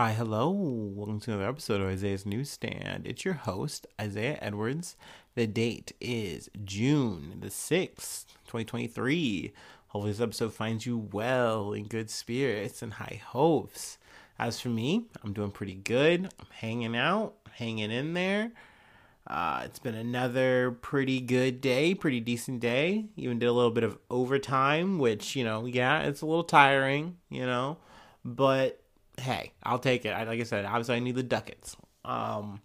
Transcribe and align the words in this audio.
Hi, 0.00 0.12
hello. 0.12 0.52
Welcome 0.52 1.18
to 1.22 1.32
another 1.32 1.48
episode 1.48 1.80
of 1.80 1.88
Isaiah's 1.88 2.24
Newsstand. 2.24 3.04
It's 3.04 3.24
your 3.24 3.34
host, 3.34 3.84
Isaiah 4.00 4.38
Edwards. 4.40 4.94
The 5.34 5.48
date 5.48 5.90
is 6.00 6.48
June 6.64 7.38
the 7.40 7.48
6th, 7.48 8.26
2023. 8.44 9.52
Hopefully, 9.88 10.12
this 10.12 10.20
episode 10.20 10.54
finds 10.54 10.86
you 10.86 11.08
well, 11.10 11.72
in 11.72 11.88
good 11.88 12.10
spirits, 12.10 12.80
and 12.80 12.92
high 12.92 13.20
hopes. 13.26 13.98
As 14.38 14.60
for 14.60 14.68
me, 14.68 15.06
I'm 15.24 15.32
doing 15.32 15.50
pretty 15.50 15.74
good. 15.74 16.32
I'm 16.38 16.46
hanging 16.52 16.94
out, 16.94 17.34
hanging 17.54 17.90
in 17.90 18.14
there. 18.14 18.52
Uh, 19.26 19.62
it's 19.64 19.80
been 19.80 19.96
another 19.96 20.78
pretty 20.80 21.20
good 21.20 21.60
day, 21.60 21.92
pretty 21.96 22.20
decent 22.20 22.60
day. 22.60 23.06
Even 23.16 23.40
did 23.40 23.46
a 23.46 23.52
little 23.52 23.72
bit 23.72 23.82
of 23.82 23.98
overtime, 24.10 25.00
which, 25.00 25.34
you 25.34 25.42
know, 25.42 25.66
yeah, 25.66 26.02
it's 26.02 26.20
a 26.20 26.26
little 26.26 26.44
tiring, 26.44 27.16
you 27.30 27.44
know, 27.44 27.78
but 28.24 28.80
hey, 29.18 29.52
I'll 29.62 29.78
take 29.78 30.04
it. 30.04 30.10
I, 30.10 30.24
like 30.24 30.40
I 30.40 30.44
said, 30.44 30.64
obviously 30.64 30.96
I 30.96 30.98
need 31.00 31.14
the 31.14 31.22
ducats. 31.22 31.76
Um, 32.04 32.60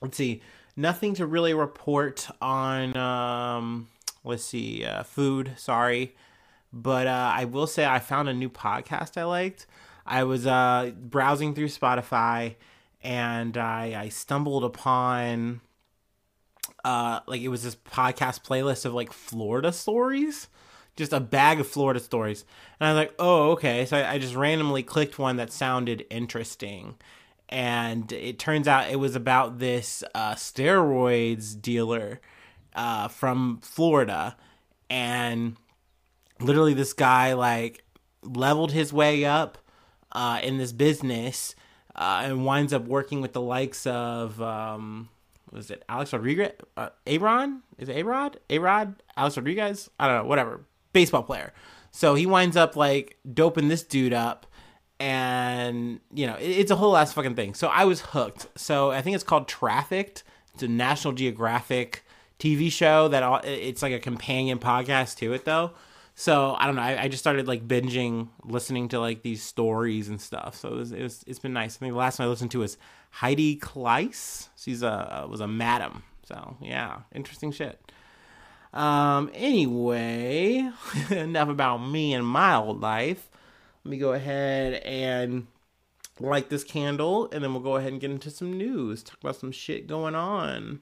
let's 0.00 0.16
see, 0.16 0.42
nothing 0.76 1.14
to 1.14 1.26
really 1.26 1.54
report 1.54 2.28
on. 2.40 2.96
Um, 2.96 3.88
let's 4.24 4.44
see, 4.44 4.84
uh, 4.84 5.02
food. 5.02 5.52
Sorry, 5.56 6.14
but 6.72 7.06
uh, 7.06 7.32
I 7.34 7.44
will 7.46 7.66
say 7.66 7.84
I 7.84 7.98
found 7.98 8.28
a 8.28 8.34
new 8.34 8.50
podcast 8.50 9.16
I 9.16 9.24
liked. 9.24 9.66
I 10.06 10.24
was 10.24 10.46
uh, 10.46 10.92
browsing 10.96 11.54
through 11.54 11.68
Spotify, 11.68 12.56
and 13.02 13.56
I, 13.56 14.02
I 14.04 14.08
stumbled 14.08 14.64
upon 14.64 15.60
uh, 16.84 17.20
like 17.26 17.42
it 17.42 17.48
was 17.48 17.62
this 17.62 17.76
podcast 17.76 18.42
playlist 18.42 18.84
of 18.84 18.94
like 18.94 19.12
Florida 19.12 19.72
stories 19.72 20.48
just 21.00 21.12
a 21.14 21.18
bag 21.18 21.58
of 21.58 21.66
Florida 21.66 21.98
stories. 21.98 22.44
And 22.78 22.86
I 22.86 22.92
was 22.92 22.98
like, 22.98 23.14
oh, 23.18 23.52
okay. 23.52 23.86
So 23.86 23.96
I, 23.96 24.12
I, 24.12 24.18
just 24.18 24.34
randomly 24.34 24.82
clicked 24.82 25.18
one 25.18 25.36
that 25.36 25.50
sounded 25.50 26.04
interesting. 26.10 26.94
And 27.48 28.12
it 28.12 28.38
turns 28.38 28.68
out 28.68 28.90
it 28.90 28.96
was 28.96 29.16
about 29.16 29.58
this 29.58 30.04
uh, 30.14 30.34
steroids 30.34 31.60
dealer 31.60 32.20
uh, 32.76 33.08
from 33.08 33.60
Florida. 33.62 34.36
And 34.90 35.56
literally, 36.38 36.74
this 36.74 36.92
guy 36.92 37.32
like 37.32 37.82
leveled 38.22 38.72
his 38.72 38.92
way 38.92 39.24
up 39.24 39.56
uh, 40.12 40.40
in 40.42 40.58
this 40.58 40.72
business 40.72 41.54
uh, 41.96 42.22
and 42.24 42.44
winds 42.44 42.74
up 42.74 42.86
working 42.86 43.20
with 43.20 43.32
the 43.32 43.40
likes 43.40 43.86
of. 43.86 44.40
Um, 44.40 45.08
was 45.50 45.70
it 45.70 45.82
Alex 45.88 46.12
Rodriguez? 46.12 46.52
Uh, 46.76 46.90
Aaron? 47.06 47.62
Is 47.78 47.88
it 47.88 47.96
Arod? 47.96 48.36
Arod? 48.48 48.96
Alex 49.16 49.36
Rodriguez? 49.36 49.90
I 49.98 50.06
don't 50.06 50.18
know. 50.18 50.28
Whatever 50.28 50.60
baseball 50.92 51.22
player. 51.22 51.52
So 51.90 52.14
he 52.14 52.26
winds 52.26 52.56
up 52.56 52.76
like 52.76 53.18
doping 53.32 53.68
this 53.68 53.82
dude 53.82 54.12
up, 54.12 54.46
and 54.98 56.00
you 56.12 56.26
know 56.26 56.34
it, 56.36 56.48
it's 56.48 56.70
a 56.70 56.76
whole 56.76 56.96
ass 56.96 57.12
fucking 57.12 57.34
thing. 57.34 57.54
So 57.54 57.68
I 57.68 57.84
was 57.84 58.00
hooked. 58.00 58.46
So 58.56 58.90
I 58.90 59.02
think 59.02 59.14
it's 59.14 59.24
called 59.24 59.48
Trafficked. 59.48 60.22
It's 60.54 60.62
a 60.62 60.68
National 60.68 61.12
Geographic 61.12 62.04
TV 62.38 62.72
show 62.72 63.08
that 63.08 63.22
all, 63.22 63.40
it's 63.44 63.82
like 63.82 63.92
a 63.92 63.98
companion 63.98 64.58
podcast 64.58 65.16
to 65.18 65.32
it 65.32 65.44
though. 65.44 65.72
So 66.14 66.54
I 66.58 66.66
don't 66.66 66.76
know. 66.76 66.82
I, 66.82 67.04
I, 67.04 67.08
just 67.08 67.22
started 67.22 67.48
like 67.48 67.66
binging, 67.66 68.28
listening 68.44 68.88
to 68.88 69.00
like 69.00 69.22
these 69.22 69.42
stories 69.42 70.08
and 70.08 70.20
stuff. 70.20 70.54
So 70.54 70.68
it 70.68 70.74
was, 70.74 70.92
it 70.92 71.02
was 71.02 71.24
it's 71.26 71.38
been 71.38 71.52
nice. 71.52 71.76
I 71.76 71.78
think 71.78 71.92
the 71.92 71.98
last 71.98 72.18
one 72.18 72.26
I 72.26 72.30
listened 72.30 72.50
to 72.50 72.58
was 72.58 72.76
Heidi 73.10 73.56
Fleiss. 73.58 74.48
She's 74.56 74.82
a 74.82 75.26
was 75.30 75.40
a 75.40 75.48
madam. 75.48 76.02
So 76.24 76.56
yeah, 76.60 77.00
interesting 77.14 77.52
shit. 77.52 77.80
Um, 78.72 79.30
anyway, 79.34 80.70
enough 81.10 81.48
about 81.48 81.78
me 81.78 82.14
and 82.14 82.26
my 82.26 82.56
old 82.56 82.80
life. 82.80 83.28
Let 83.84 83.90
me 83.90 83.98
go 83.98 84.12
ahead 84.12 84.74
and 84.82 85.46
light 86.20 86.50
this 86.50 86.64
candle, 86.64 87.28
and 87.32 87.42
then 87.42 87.52
we'll 87.52 87.62
go 87.62 87.76
ahead 87.76 87.92
and 87.92 88.00
get 88.00 88.10
into 88.10 88.30
some 88.30 88.56
news. 88.56 89.02
Talk 89.02 89.18
about 89.20 89.36
some 89.36 89.52
shit 89.52 89.86
going 89.86 90.14
on. 90.14 90.80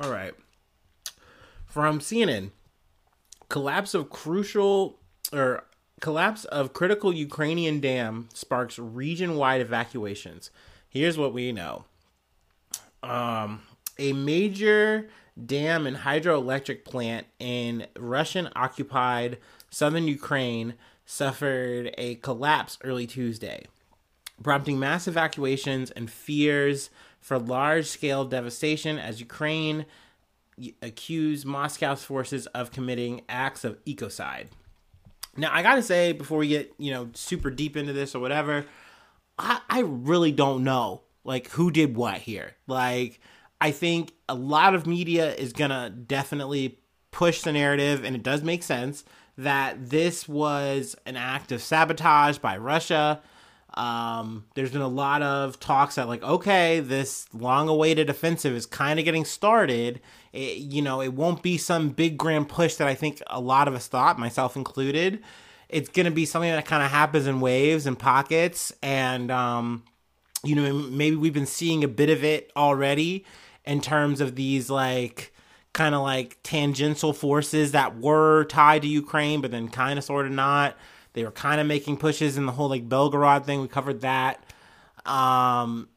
All 0.00 0.10
right. 0.10 0.34
From 1.66 1.98
CNN, 1.98 2.50
collapse 3.48 3.94
of 3.94 4.10
crucial 4.10 4.98
or 5.32 5.64
collapse 6.00 6.44
of 6.46 6.72
critical 6.72 7.12
Ukrainian 7.12 7.80
dam 7.80 8.28
sparks 8.32 8.78
region-wide 8.78 9.60
evacuations. 9.60 10.50
Here's 10.88 11.18
what 11.18 11.32
we 11.32 11.52
know. 11.52 11.84
Um, 13.02 13.62
a 13.98 14.12
major 14.12 15.08
dam 15.44 15.86
and 15.86 15.98
hydroelectric 15.98 16.84
plant 16.84 17.26
in 17.38 17.86
Russian 17.96 18.48
occupied 18.54 19.38
southern 19.70 20.08
Ukraine 20.08 20.74
suffered 21.04 21.94
a 21.98 22.16
collapse 22.16 22.78
early 22.84 23.06
Tuesday, 23.06 23.66
prompting 24.42 24.78
mass 24.78 25.08
evacuations 25.08 25.90
and 25.90 26.10
fears 26.10 26.90
for 27.20 27.38
large 27.38 27.86
scale 27.86 28.24
devastation 28.24 28.98
as 28.98 29.20
Ukraine 29.20 29.86
accused 30.82 31.46
Moscow's 31.46 32.02
forces 32.02 32.46
of 32.48 32.72
committing 32.72 33.22
acts 33.28 33.64
of 33.64 33.82
ecocide. 33.84 34.46
Now, 35.36 35.50
I 35.52 35.62
gotta 35.62 35.82
say, 35.82 36.12
before 36.12 36.38
we 36.38 36.48
get, 36.48 36.72
you 36.78 36.90
know, 36.90 37.10
super 37.14 37.50
deep 37.50 37.76
into 37.76 37.92
this 37.92 38.14
or 38.14 38.18
whatever, 38.18 38.66
I, 39.38 39.60
I 39.68 39.80
really 39.80 40.32
don't 40.32 40.64
know, 40.64 41.02
like, 41.22 41.48
who 41.50 41.70
did 41.70 41.96
what 41.96 42.18
here. 42.18 42.56
Like, 42.66 43.20
I 43.60 43.70
think 43.70 44.12
a 44.28 44.34
lot 44.34 44.74
of 44.74 44.86
media 44.86 45.34
is 45.34 45.52
gonna 45.52 45.90
definitely 45.90 46.80
push 47.12 47.42
the 47.42 47.52
narrative, 47.52 48.04
and 48.04 48.16
it 48.16 48.22
does 48.22 48.42
make 48.42 48.62
sense 48.62 49.04
that 49.36 49.90
this 49.90 50.28
was 50.28 50.96
an 51.06 51.16
act 51.16 51.52
of 51.52 51.62
sabotage 51.62 52.38
by 52.38 52.56
Russia 52.56 53.22
um, 53.78 54.44
there's 54.54 54.72
been 54.72 54.80
a 54.80 54.88
lot 54.88 55.22
of 55.22 55.60
talks 55.60 55.94
that 55.94 56.08
like, 56.08 56.22
okay, 56.24 56.80
this 56.80 57.32
long-awaited 57.32 58.10
offensive 58.10 58.52
is 58.52 58.66
kind 58.66 58.98
of 58.98 59.04
getting 59.04 59.24
started. 59.24 60.00
It, 60.32 60.58
you 60.58 60.82
know, 60.82 61.00
it 61.00 61.14
won't 61.14 61.44
be 61.44 61.56
some 61.56 61.90
big 61.90 62.18
grand 62.18 62.48
push 62.48 62.74
that 62.74 62.88
I 62.88 62.96
think 62.96 63.22
a 63.28 63.40
lot 63.40 63.68
of 63.68 63.74
us 63.74 63.86
thought, 63.86 64.18
myself 64.18 64.56
included. 64.56 65.22
It's 65.68 65.88
going 65.88 66.06
to 66.06 66.12
be 66.12 66.26
something 66.26 66.50
that 66.50 66.66
kind 66.66 66.82
of 66.82 66.90
happens 66.90 67.28
in 67.28 67.40
waves 67.40 67.86
and 67.86 67.96
pockets, 67.96 68.72
and 68.82 69.30
um, 69.30 69.84
you 70.42 70.56
know, 70.56 70.72
maybe 70.72 71.14
we've 71.14 71.32
been 71.32 71.46
seeing 71.46 71.84
a 71.84 71.88
bit 71.88 72.10
of 72.10 72.24
it 72.24 72.50
already 72.56 73.24
in 73.64 73.80
terms 73.80 74.20
of 74.20 74.34
these 74.34 74.68
like 74.70 75.32
kind 75.72 75.94
of 75.94 76.02
like 76.02 76.38
tangential 76.42 77.12
forces 77.12 77.72
that 77.72 77.96
were 77.98 78.44
tied 78.46 78.82
to 78.82 78.88
Ukraine, 78.88 79.40
but 79.40 79.52
then 79.52 79.68
kind 79.68 79.98
of 80.00 80.04
sort 80.04 80.26
of 80.26 80.32
not 80.32 80.76
they 81.18 81.24
were 81.24 81.32
kind 81.32 81.60
of 81.60 81.66
making 81.66 81.96
pushes 81.96 82.38
in 82.38 82.46
the 82.46 82.52
whole 82.52 82.68
like 82.68 82.88
Belgorod 82.88 83.44
thing. 83.44 83.60
We 83.60 83.66
covered 83.66 84.02
that. 84.02 84.40
Um, 85.04 85.88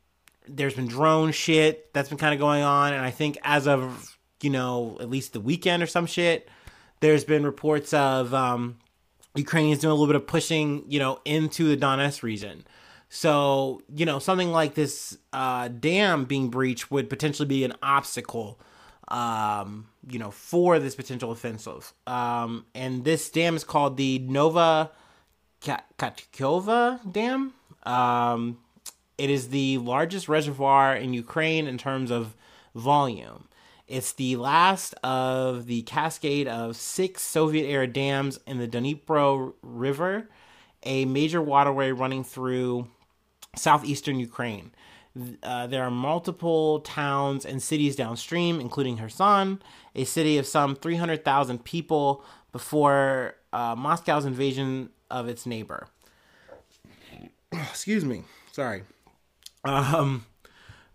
there's 0.47 0.73
been 0.73 0.87
drone 0.87 1.31
shit 1.31 1.93
that's 1.93 2.09
been 2.09 2.17
kind 2.17 2.33
of 2.33 2.39
going 2.39 2.63
on, 2.63 2.93
and 2.93 3.05
I 3.05 3.11
think 3.11 3.37
as 3.43 3.67
of 3.67 4.17
you 4.41 4.49
know 4.49 4.97
at 4.99 5.11
least 5.11 5.33
the 5.33 5.39
weekend 5.39 5.83
or 5.83 5.85
some 5.85 6.07
shit, 6.07 6.49
there's 7.01 7.23
been 7.23 7.45
reports 7.45 7.93
of 7.93 8.33
um, 8.33 8.79
Ukrainians 9.35 9.81
doing 9.81 9.91
a 9.91 9.93
little 9.93 10.07
bit 10.07 10.15
of 10.15 10.25
pushing, 10.25 10.85
you 10.87 10.97
know, 10.97 11.19
into 11.23 11.67
the 11.67 11.77
Donetsk 11.77 12.23
region. 12.23 12.65
So 13.09 13.83
you 13.93 14.07
know 14.07 14.17
something 14.17 14.51
like 14.51 14.73
this 14.73 15.19
uh, 15.33 15.67
dam 15.67 16.25
being 16.25 16.49
breached 16.49 16.89
would 16.89 17.11
potentially 17.11 17.47
be 17.47 17.63
an 17.63 17.73
obstacle 17.83 18.59
um, 19.11 19.87
you 20.07 20.17
know, 20.17 20.31
for 20.31 20.79
this 20.79 20.95
potential 20.95 21.31
offensive. 21.31 21.93
Um, 22.07 22.65
and 22.73 23.03
this 23.03 23.29
dam 23.29 23.55
is 23.55 23.63
called 23.63 23.97
the 23.97 24.19
Nova 24.19 24.89
Kakhovka 25.61 26.99
Dam. 27.11 27.53
Um, 27.83 28.57
it 29.17 29.29
is 29.29 29.49
the 29.49 29.77
largest 29.77 30.27
reservoir 30.27 30.95
in 30.95 31.13
Ukraine 31.13 31.67
in 31.67 31.77
terms 31.77 32.11
of 32.11 32.35
volume. 32.73 33.47
It's 33.87 34.13
the 34.13 34.37
last 34.37 34.93
of 35.03 35.65
the 35.65 35.81
cascade 35.83 36.47
of 36.47 36.75
six 36.75 37.21
Soviet 37.21 37.65
era 37.65 37.87
dams 37.87 38.39
in 38.47 38.57
the 38.57 38.67
Dnipro 38.67 39.53
River, 39.61 40.29
a 40.83 41.05
major 41.05 41.41
waterway 41.41 41.91
running 41.91 42.23
through 42.23 42.87
southeastern 43.55 44.17
Ukraine. 44.17 44.71
Uh, 45.43 45.67
there 45.67 45.83
are 45.83 45.91
multiple 45.91 46.79
towns 46.79 47.45
and 47.45 47.61
cities 47.61 47.97
downstream, 47.97 48.61
including 48.61 48.97
Kherson, 48.97 49.61
a 49.93 50.05
city 50.05 50.37
of 50.37 50.47
some 50.47 50.73
300,000 50.75 51.63
people 51.65 52.23
before 52.53 53.35
uh, 53.51 53.75
Moscow's 53.75 54.23
invasion 54.23 54.89
of 55.11 55.27
its 55.27 55.45
neighbor. 55.45 55.87
Excuse 57.51 58.05
me. 58.05 58.23
Sorry. 58.51 58.83
Um, 59.63 60.25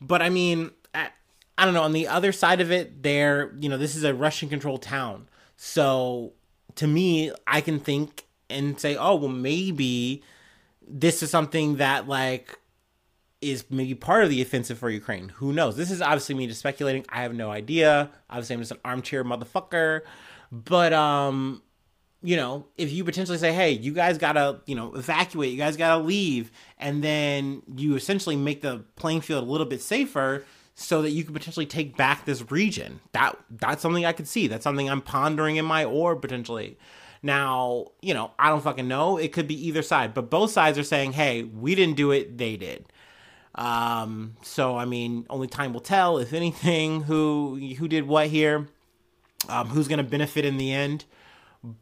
but 0.00 0.22
I 0.22 0.30
mean, 0.30 0.70
I, 0.94 1.10
I 1.56 1.64
don't 1.64 1.74
know. 1.74 1.82
On 1.82 1.92
the 1.92 2.08
other 2.08 2.32
side 2.32 2.60
of 2.60 2.72
it, 2.72 3.02
there, 3.02 3.54
you 3.60 3.68
know, 3.68 3.76
this 3.76 3.94
is 3.94 4.04
a 4.04 4.14
Russian 4.14 4.48
controlled 4.48 4.82
town. 4.82 5.28
So 5.56 6.32
to 6.76 6.86
me, 6.86 7.32
I 7.46 7.60
can 7.60 7.78
think 7.78 8.24
and 8.48 8.78
say, 8.80 8.96
oh, 8.96 9.16
well, 9.16 9.28
maybe 9.28 10.22
this 10.86 11.22
is 11.22 11.30
something 11.30 11.76
that 11.76 12.08
like 12.08 12.58
is 13.40 13.64
maybe 13.70 13.94
part 13.94 14.24
of 14.24 14.30
the 14.30 14.40
offensive 14.40 14.78
for 14.78 14.88
Ukraine. 14.88 15.30
Who 15.36 15.52
knows? 15.52 15.76
This 15.76 15.90
is 15.90 16.00
obviously 16.00 16.34
me 16.34 16.46
just 16.46 16.60
speculating. 16.60 17.04
I 17.08 17.22
have 17.22 17.34
no 17.34 17.50
idea. 17.50 18.10
Obviously, 18.30 18.54
I'm 18.54 18.60
just 18.60 18.72
an 18.72 18.78
armchair 18.84 19.24
motherfucker. 19.24 20.00
But 20.50 20.92
um, 20.92 21.62
you 22.26 22.34
know, 22.34 22.66
if 22.76 22.90
you 22.90 23.04
potentially 23.04 23.38
say, 23.38 23.52
"Hey, 23.52 23.70
you 23.70 23.92
guys 23.92 24.18
gotta, 24.18 24.60
you 24.66 24.74
know, 24.74 24.92
evacuate. 24.94 25.52
You 25.52 25.58
guys 25.58 25.76
gotta 25.76 26.02
leave," 26.02 26.50
and 26.76 27.02
then 27.02 27.62
you 27.76 27.94
essentially 27.94 28.34
make 28.34 28.62
the 28.62 28.82
playing 28.96 29.20
field 29.20 29.44
a 29.44 29.50
little 29.50 29.66
bit 29.66 29.80
safer, 29.80 30.44
so 30.74 31.02
that 31.02 31.10
you 31.10 31.22
could 31.22 31.34
potentially 31.34 31.66
take 31.66 31.96
back 31.96 32.24
this 32.24 32.50
region. 32.50 32.98
That 33.12 33.38
that's 33.48 33.80
something 33.80 34.04
I 34.04 34.12
could 34.12 34.26
see. 34.26 34.48
That's 34.48 34.64
something 34.64 34.90
I'm 34.90 35.02
pondering 35.02 35.54
in 35.54 35.64
my 35.64 35.84
orb 35.84 36.20
potentially. 36.20 36.76
Now, 37.22 37.92
you 38.02 38.12
know, 38.12 38.32
I 38.40 38.48
don't 38.48 38.62
fucking 38.62 38.88
know. 38.88 39.18
It 39.18 39.32
could 39.32 39.46
be 39.46 39.68
either 39.68 39.82
side, 39.82 40.12
but 40.12 40.28
both 40.28 40.50
sides 40.50 40.78
are 40.78 40.84
saying, 40.84 41.12
"Hey, 41.12 41.44
we 41.44 41.76
didn't 41.76 41.96
do 41.96 42.10
it. 42.10 42.38
They 42.38 42.56
did." 42.56 42.86
Um, 43.54 44.36
so 44.42 44.76
I 44.76 44.84
mean, 44.84 45.26
only 45.30 45.46
time 45.46 45.72
will 45.72 45.80
tell, 45.80 46.18
if 46.18 46.32
anything, 46.32 47.02
who 47.02 47.56
who 47.78 47.86
did 47.86 48.08
what 48.08 48.26
here, 48.26 48.66
um, 49.48 49.68
who's 49.68 49.86
going 49.86 49.98
to 49.98 50.04
benefit 50.04 50.44
in 50.44 50.56
the 50.56 50.72
end. 50.72 51.04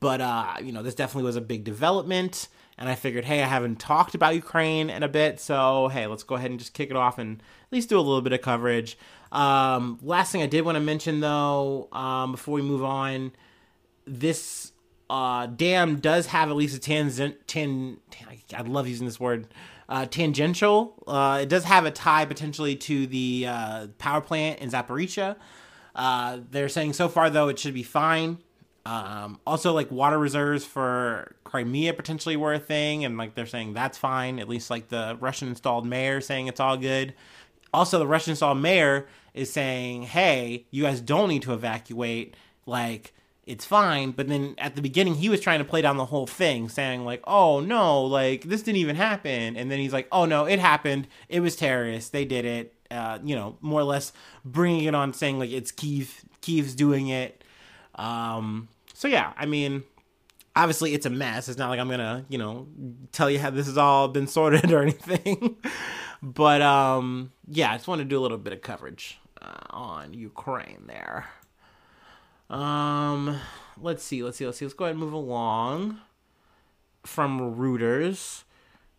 But 0.00 0.20
uh, 0.20 0.54
you 0.62 0.72
know, 0.72 0.82
this 0.82 0.94
definitely 0.94 1.26
was 1.26 1.36
a 1.36 1.40
big 1.40 1.64
development, 1.64 2.48
and 2.78 2.88
I 2.88 2.94
figured, 2.94 3.25
hey, 3.25 3.42
I 3.42 3.46
haven't 3.46 3.81
talked 3.81 4.14
about 4.14 4.34
Ukraine 4.34 4.88
in 4.88 5.02
a 5.02 5.08
bit, 5.08 5.40
so 5.40 5.88
hey, 5.88 6.06
let's 6.06 6.22
go 6.22 6.36
ahead 6.36 6.50
and 6.50 6.58
just 6.58 6.72
kick 6.72 6.90
it 6.90 6.96
off 6.96 7.19
and 7.19 7.40
at 7.40 7.72
least 7.72 7.88
do 7.88 7.98
a 7.98 8.00
little 8.00 8.22
bit 8.22 8.32
of 8.32 8.40
coverage. 8.40 8.96
Um, 9.31 9.98
last 10.02 10.32
thing 10.32 10.42
I 10.42 10.46
did 10.46 10.64
want 10.64 10.76
to 10.76 10.81
mention, 10.81 11.20
though, 11.20 11.88
um, 11.92 12.32
before 12.32 12.54
we 12.54 12.62
move 12.62 12.82
on, 12.84 13.32
this 14.06 14.72
uh, 15.10 15.46
dam 15.46 15.96
does 16.00 16.26
have 16.26 16.50
at 16.50 16.56
least 16.56 16.76
a 16.76 16.81
tan. 16.81 17.34
tan 17.46 17.98
I 18.56 18.62
love 18.62 18.88
using 18.88 19.06
this 19.06 19.20
word 19.20 19.48
uh, 19.88 20.06
tangential. 20.06 20.94
Uh, 21.06 21.40
it 21.42 21.48
does 21.48 21.64
have 21.64 21.84
a 21.84 21.90
tie 21.90 22.25
potentially 22.25 22.76
to 22.76 23.06
the 23.06 23.46
uh, 23.48 23.86
power 23.98 24.20
plant 24.20 24.60
in 24.60 24.70
Zaporizhia. 24.70 25.36
Uh, 25.94 26.38
they're 26.50 26.69
saying 26.69 26.92
so 26.92 27.08
far 27.08 27.31
though 27.31 27.48
it 27.48 27.58
should 27.58 27.75
be 27.75 27.82
fine. 27.82 28.38
Um, 28.86 29.40
also, 29.46 29.72
like 29.72 29.90
water 29.90 30.19
reserves 30.19 30.64
for 30.64 31.34
Crimea 31.44 31.94
potentially 31.94 32.36
were 32.36 32.52
a 32.52 32.58
thing, 32.58 33.04
and 33.04 33.16
like 33.16 33.34
they're 33.34 33.46
saying 33.46 33.72
that's 33.72 33.96
fine. 33.96 34.38
At 34.38 34.48
least 34.48 34.70
like 34.70 34.88
the 34.88 35.16
Russian 35.20 35.48
installed 35.48 35.86
mayor 35.86 36.20
saying 36.20 36.48
it's 36.48 36.60
all 36.60 36.76
good. 36.76 37.14
Also, 37.72 37.98
the 37.98 38.06
Russian 38.06 38.32
installed 38.32 38.58
mayor 38.58 39.06
is 39.32 39.50
saying, 39.50 40.02
"Hey, 40.02 40.66
you 40.70 40.82
guys 40.82 41.00
don't 41.00 41.28
need 41.28 41.42
to 41.42 41.54
evacuate." 41.54 42.36
Like 42.66 43.14
it's 43.46 43.64
fine. 43.64 44.10
But 44.10 44.28
then 44.28 44.54
at 44.58 44.76
the 44.76 44.82
beginning, 44.82 45.16
he 45.16 45.28
was 45.28 45.40
trying 45.40 45.58
to 45.58 45.64
play 45.64 45.82
down 45.82 45.96
the 45.96 46.06
whole 46.06 46.26
thing, 46.26 46.69
saying 46.69 47.04
like, 47.04 47.22
"Oh 47.26 47.60
no, 47.60 48.02
like 48.04 48.44
this 48.44 48.62
didn't 48.62 48.78
even 48.78 48.96
happen." 48.96 49.56
And 49.56 49.70
then 49.70 49.78
he's 49.78 49.92
like, 49.92 50.08
"Oh 50.12 50.26
no, 50.26 50.44
it 50.44 50.58
happened. 50.58 51.08
It 51.28 51.40
was 51.40 51.56
terrorists. 51.56 52.10
They 52.10 52.25
did 52.25 52.44
it." 52.44 52.75
Uh, 52.90 53.19
you 53.25 53.34
know, 53.34 53.56
more 53.60 53.81
or 53.81 53.84
less 53.84 54.12
bringing 54.44 54.84
it 54.84 54.94
on, 54.94 55.12
saying 55.14 55.38
like 55.38 55.50
it's 55.50 55.72
Kiev. 55.72 56.22
Kiev's 56.42 56.75
doing 56.75 57.08
it. 57.08 57.42
Um, 57.94 58.69
so 59.04 59.08
yeah, 59.08 59.34
I 59.36 59.44
mean, 59.44 59.84
obviously 60.56 60.94
it's 60.94 61.04
a 61.04 61.10
mess. 61.10 61.50
It's 61.50 61.58
not 61.58 61.68
like 61.68 61.78
I'm 61.78 61.90
gonna, 61.90 62.24
you 62.30 62.38
know, 62.38 62.66
tell 63.12 63.28
you 63.28 63.38
how 63.38 63.50
this 63.50 63.66
has 63.66 63.76
all 63.76 64.08
been 64.08 64.26
sorted 64.26 64.72
or 64.72 64.80
anything. 64.80 65.56
but 66.22 66.62
um, 66.62 67.30
yeah, 67.46 67.70
I 67.70 67.74
just 67.74 67.86
want 67.86 67.98
to 67.98 68.06
do 68.06 68.18
a 68.18 68.22
little 68.22 68.38
bit 68.38 68.54
of 68.54 68.62
coverage 68.62 69.18
uh, 69.42 69.58
on 69.68 70.14
Ukraine 70.14 70.84
there. 70.86 71.26
Um, 72.48 73.38
let's 73.78 74.02
see, 74.02 74.22
let's 74.22 74.38
see, 74.38 74.46
let's 74.46 74.56
see. 74.56 74.64
Let's 74.64 74.72
go 74.72 74.86
ahead 74.86 74.94
and 74.94 75.00
move 75.00 75.12
along 75.12 75.98
from 77.04 77.56
Reuters. 77.56 78.44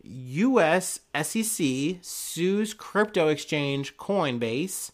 U.S. 0.03 0.99
SEC 1.19 1.97
sues 2.03 2.75
crypto 2.75 3.29
exchange 3.29 3.97
Coinbase 3.97 4.91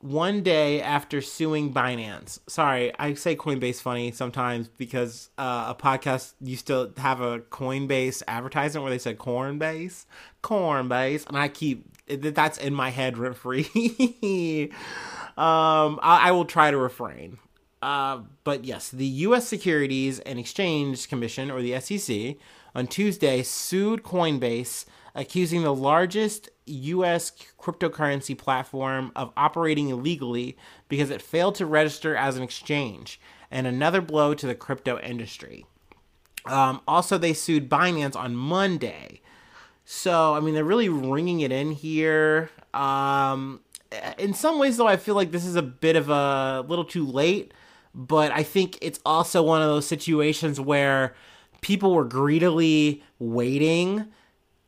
one 0.00 0.42
day 0.42 0.80
after 0.80 1.20
suing 1.20 1.72
Binance. 1.72 2.38
Sorry, 2.46 2.92
I 2.98 3.14
say 3.14 3.34
Coinbase 3.34 3.80
funny 3.80 4.12
sometimes 4.12 4.68
because 4.68 5.30
uh, 5.38 5.74
a 5.76 5.80
podcast 5.80 6.34
used 6.40 6.68
to 6.68 6.92
have 6.98 7.20
a 7.20 7.40
Coinbase 7.40 8.22
advertisement 8.28 8.84
where 8.84 8.92
they 8.92 8.98
said 8.98 9.18
Cornbase, 9.18 10.06
Cornbase, 10.42 11.26
and 11.26 11.36
I 11.36 11.48
keep 11.48 11.84
that's 12.06 12.58
in 12.58 12.74
my 12.74 12.90
head 12.90 13.18
rent 13.18 13.36
free. 13.36 13.64
um, 15.36 15.98
I, 16.02 16.28
I 16.28 16.30
will 16.30 16.46
try 16.46 16.70
to 16.70 16.78
refrain. 16.78 17.38
Uh, 17.82 18.22
but 18.44 18.64
yes, 18.64 18.90
the 18.90 19.06
U.S. 19.06 19.46
Securities 19.46 20.20
and 20.20 20.38
Exchange 20.38 21.08
Commission, 21.08 21.50
or 21.50 21.60
the 21.62 21.78
SEC, 21.80 22.36
on 22.74 22.86
Tuesday 22.86 23.42
sued 23.42 24.02
Coinbase, 24.02 24.84
accusing 25.14 25.62
the 25.62 25.74
largest 25.74 26.48
U.S. 26.68 27.32
cryptocurrency 27.58 28.36
platform 28.36 29.12
of 29.16 29.32
operating 29.36 29.88
illegally 29.88 30.56
because 30.88 31.10
it 31.10 31.22
failed 31.22 31.54
to 31.56 31.66
register 31.66 32.16
as 32.16 32.36
an 32.36 32.42
exchange, 32.42 33.20
and 33.50 33.66
another 33.66 34.00
blow 34.00 34.34
to 34.34 34.46
the 34.46 34.54
crypto 34.54 34.98
industry. 35.00 35.66
Um, 36.46 36.80
also, 36.86 37.18
they 37.18 37.32
sued 37.32 37.68
Binance 37.68 38.16
on 38.16 38.36
Monday. 38.36 39.20
So, 39.84 40.34
I 40.34 40.40
mean, 40.40 40.54
they're 40.54 40.64
really 40.64 40.88
ringing 40.88 41.40
it 41.40 41.52
in 41.52 41.72
here. 41.72 42.50
Um, 42.74 43.60
in 44.18 44.34
some 44.34 44.58
ways, 44.58 44.76
though, 44.76 44.86
I 44.86 44.96
feel 44.96 45.14
like 45.14 45.30
this 45.30 45.44
is 45.44 45.56
a 45.56 45.62
bit 45.62 45.96
of 45.96 46.10
a 46.10 46.64
little 46.68 46.84
too 46.84 47.06
late 47.06 47.52
but 47.94 48.30
I 48.30 48.44
think 48.44 48.78
it's 48.80 49.00
also 49.04 49.42
one 49.42 49.60
of 49.60 49.68
those 49.68 49.86
situations 49.86 50.60
where 50.60 51.14
people 51.60 51.92
were 51.92 52.04
greedily 52.04 53.02
waiting 53.18 54.06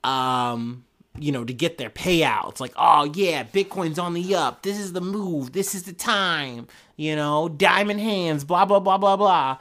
um 0.03 0.85
you 1.19 1.33
know 1.33 1.45
to 1.45 1.53
get 1.53 1.79
their 1.79 1.91
payouts. 1.91 2.61
Like 2.61 2.73
oh 2.77 3.05
yeah 3.15 3.45
bitcoin's 3.45 3.99
on 3.99 4.15
the 4.15 4.35
up. 4.35 4.63
This 4.63 4.79
is 4.79 4.93
the 4.93 5.01
move. 5.01 5.53
This 5.53 5.75
is 5.75 5.85
the 5.85 5.93
time. 5.93 6.67
You 6.97 7.17
know 7.17 7.49
diamond 7.49 8.01
hands 8.01 8.45
blah 8.45 8.65
blah 8.65 8.81
blah 8.81 8.99
blah 8.99 9.17
blah. 9.17 9.59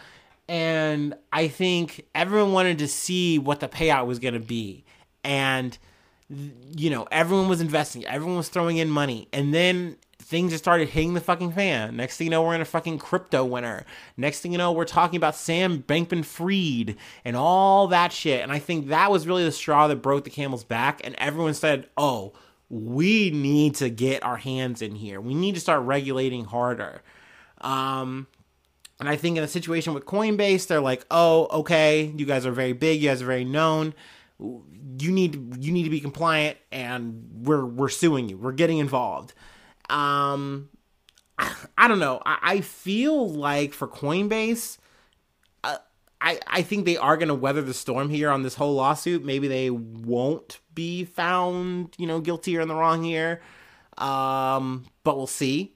And 0.47 1.13
i 1.31 1.47
think 1.47 2.05
everyone 2.15 2.53
wanted 2.53 2.79
to 2.79 2.87
see 2.87 3.37
what 3.37 3.59
the 3.59 3.67
payout 3.67 4.07
was 4.07 4.19
going 4.19 4.33
to 4.33 4.39
be. 4.39 4.83
And 5.23 5.77
you 6.29 6.89
know 6.89 7.07
everyone 7.11 7.47
was 7.49 7.61
investing. 7.61 8.05
Everyone 8.05 8.37
was 8.37 8.49
throwing 8.49 8.77
in 8.77 8.89
money. 8.89 9.27
And 9.33 9.53
then 9.53 9.97
things 10.21 10.51
just 10.51 10.63
started 10.63 10.89
hitting 10.89 11.13
the 11.13 11.21
fucking 11.21 11.53
fan. 11.53 11.95
Next 11.95 12.17
thing 12.17 12.25
you 12.25 12.31
know, 12.31 12.43
we're 12.43 12.55
in 12.55 12.61
a 12.61 12.65
fucking 12.65 12.99
crypto 12.99 13.43
winter. 13.43 13.85
Next 14.17 14.41
thing 14.41 14.51
you 14.51 14.57
know, 14.57 14.71
we're 14.71 14.85
talking 14.85 15.17
about 15.17 15.35
Sam 15.35 15.81
Bankman 15.81 16.25
Fried 16.25 16.97
and 17.25 17.35
all 17.35 17.87
that 17.87 18.11
shit. 18.11 18.41
And 18.41 18.51
I 18.51 18.59
think 18.59 18.89
that 18.89 19.09
was 19.09 19.25
really 19.25 19.43
the 19.43 19.51
straw 19.51 19.87
that 19.87 19.97
broke 19.97 20.25
the 20.25 20.29
camel's 20.29 20.63
back. 20.63 21.01
And 21.03 21.15
everyone 21.17 21.53
said, 21.53 21.87
oh, 21.97 22.33
we 22.69 23.31
need 23.31 23.75
to 23.75 23.89
get 23.89 24.23
our 24.23 24.37
hands 24.37 24.81
in 24.81 24.93
here. 24.93 25.19
We 25.19 25.33
need 25.33 25.55
to 25.55 25.61
start 25.61 25.83
regulating 25.83 26.45
harder. 26.45 27.01
Um, 27.61 28.27
and 28.99 29.07
I 29.07 29.15
think 29.15 29.37
in 29.37 29.43
a 29.43 29.47
situation 29.47 29.93
with 29.93 30.05
Coinbase, 30.05 30.67
they're 30.67 30.81
like, 30.81 31.05
oh, 31.09 31.47
okay, 31.61 32.13
you 32.15 32.25
guys 32.25 32.45
are 32.45 32.51
very 32.51 32.73
big, 32.73 33.01
you 33.01 33.09
guys 33.09 33.21
are 33.21 33.25
very 33.25 33.45
known. 33.45 33.93
You 34.39 35.11
need 35.11 35.63
you 35.63 35.71
need 35.73 35.83
to 35.83 35.89
be 35.89 35.99
compliant, 35.99 36.57
and 36.71 37.29
we're 37.43 37.65
we're 37.65 37.89
suing 37.89 38.29
you. 38.29 38.37
We're 38.37 38.53
getting 38.53 38.77
involved. 38.77 39.33
Um, 39.89 40.69
I 41.77 41.87
don't 41.87 41.99
know. 41.99 42.21
I, 42.25 42.37
I 42.41 42.61
feel 42.61 43.29
like 43.29 43.73
for 43.73 43.87
Coinbase, 43.87 44.77
uh, 45.63 45.77
I 46.21 46.39
I 46.47 46.61
think 46.61 46.85
they 46.85 46.97
are 46.97 47.17
going 47.17 47.29
to 47.29 47.35
weather 47.35 47.61
the 47.61 47.73
storm 47.73 48.09
here 48.09 48.29
on 48.29 48.43
this 48.43 48.55
whole 48.55 48.75
lawsuit. 48.75 49.23
Maybe 49.23 49.47
they 49.47 49.69
won't 49.69 50.59
be 50.73 51.05
found, 51.05 51.95
you 51.97 52.07
know, 52.07 52.19
guilty 52.19 52.57
or 52.57 52.61
in 52.61 52.67
the 52.67 52.75
wrong 52.75 53.03
here. 53.03 53.41
Um, 53.97 54.85
but 55.03 55.17
we'll 55.17 55.27
see. 55.27 55.73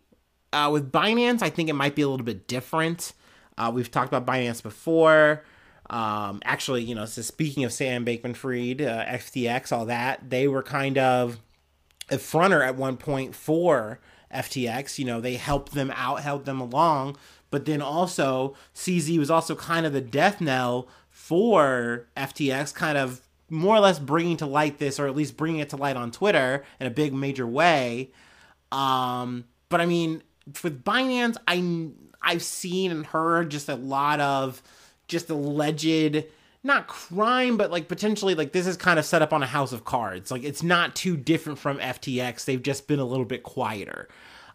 Uh, 0.51 0.70
with 0.72 0.91
Binance, 0.91 1.41
I 1.41 1.50
think 1.50 1.70
it 1.70 1.74
might 1.74 1.96
be 1.96 2.03
a 2.03 2.08
little 2.08 2.25
bit 2.25 2.48
different. 2.48 3.13
Uh, 3.58 3.72
we've 3.74 3.89
talked 3.89 4.13
about 4.13 4.25
Binance 4.25 4.62
before. 4.62 5.43
Um, 5.89 6.41
actually, 6.46 6.84
you 6.84 6.96
know, 6.96 7.05
so 7.05 7.22
speaking 7.22 7.63
of 7.63 7.74
Sam 7.74 8.05
Bankman 8.05 8.36
Fried, 8.36 8.82
uh, 8.82 9.05
FTX, 9.05 9.72
all 9.72 9.86
that, 9.88 10.29
they 10.29 10.48
were 10.48 10.63
kind 10.63 10.98
of 10.98 11.39
a 12.13 12.17
fronter 12.17 12.65
at 12.65 12.75
one 12.75 12.98
point 12.98 13.36
for 13.36 14.00
FTX. 14.34 14.98
You 15.00 15.05
know, 15.05 15.22
they 15.22 15.36
helped 15.36 15.74
them 15.74 15.91
out, 15.96 16.22
helped 16.22 16.46
them 16.46 16.62
along, 16.62 17.17
but 17.50 17.65
then 17.65 17.82
also 17.82 18.55
CZ 18.74 19.17
was 19.17 19.29
also 19.29 19.55
kind 19.55 19.86
of 19.86 19.93
the 19.93 20.01
death 20.01 20.41
knell 20.41 20.88
for 21.10 22.08
FTX, 22.17 22.74
kind 22.74 22.98
of 22.98 23.22
more 23.50 23.75
or 23.75 23.79
less 23.79 24.00
bringing 24.00 24.38
to 24.38 24.46
light 24.46 24.79
this, 24.79 25.00
or 25.00 25.08
at 25.08 25.15
least 25.15 25.38
bringing 25.38 25.60
it 25.60 25.70
to 25.70 25.77
light 25.77 25.96
on 25.96 26.12
Twitter 26.12 26.63
in 26.79 26.88
a 26.88 26.91
big 26.91 27.13
major 27.13 27.46
way. 27.46 28.12
Um, 28.72 29.46
but 29.70 29.82
I 29.82 29.86
mean, 29.86 30.24
with 30.63 30.84
Binance, 30.84 31.38
I 31.48 31.89
I've 32.22 32.43
seen 32.43 32.91
and 32.91 33.05
heard 33.05 33.51
just 33.51 33.70
a 33.70 33.75
lot 33.75 34.20
of 34.20 34.62
just 35.08 35.29
alleged 35.29 36.25
not 36.63 36.88
crime, 36.88 37.58
but 37.58 37.72
like 37.72 37.88
potentially 37.88 38.36
like 38.36 38.51
this 38.51 38.67
is 38.67 38.77
kind 38.77 38.98
of 38.98 39.05
set 39.05 39.22
up 39.22 39.34
on 39.34 39.43
a 39.43 39.48
house 39.48 39.74
of 39.74 39.86
cards. 39.86 40.32
Like 40.32 40.43
it's 40.43 40.63
not 40.63 40.96
too 40.96 41.17
different 41.17 41.60
from 41.60 41.77
FTX. 41.79 42.46
They've 42.46 42.62
just 42.62 42.88
been 42.88 43.00
a 43.00 43.05
little 43.05 43.25
bit 43.25 43.43
quieter. 43.43 44.08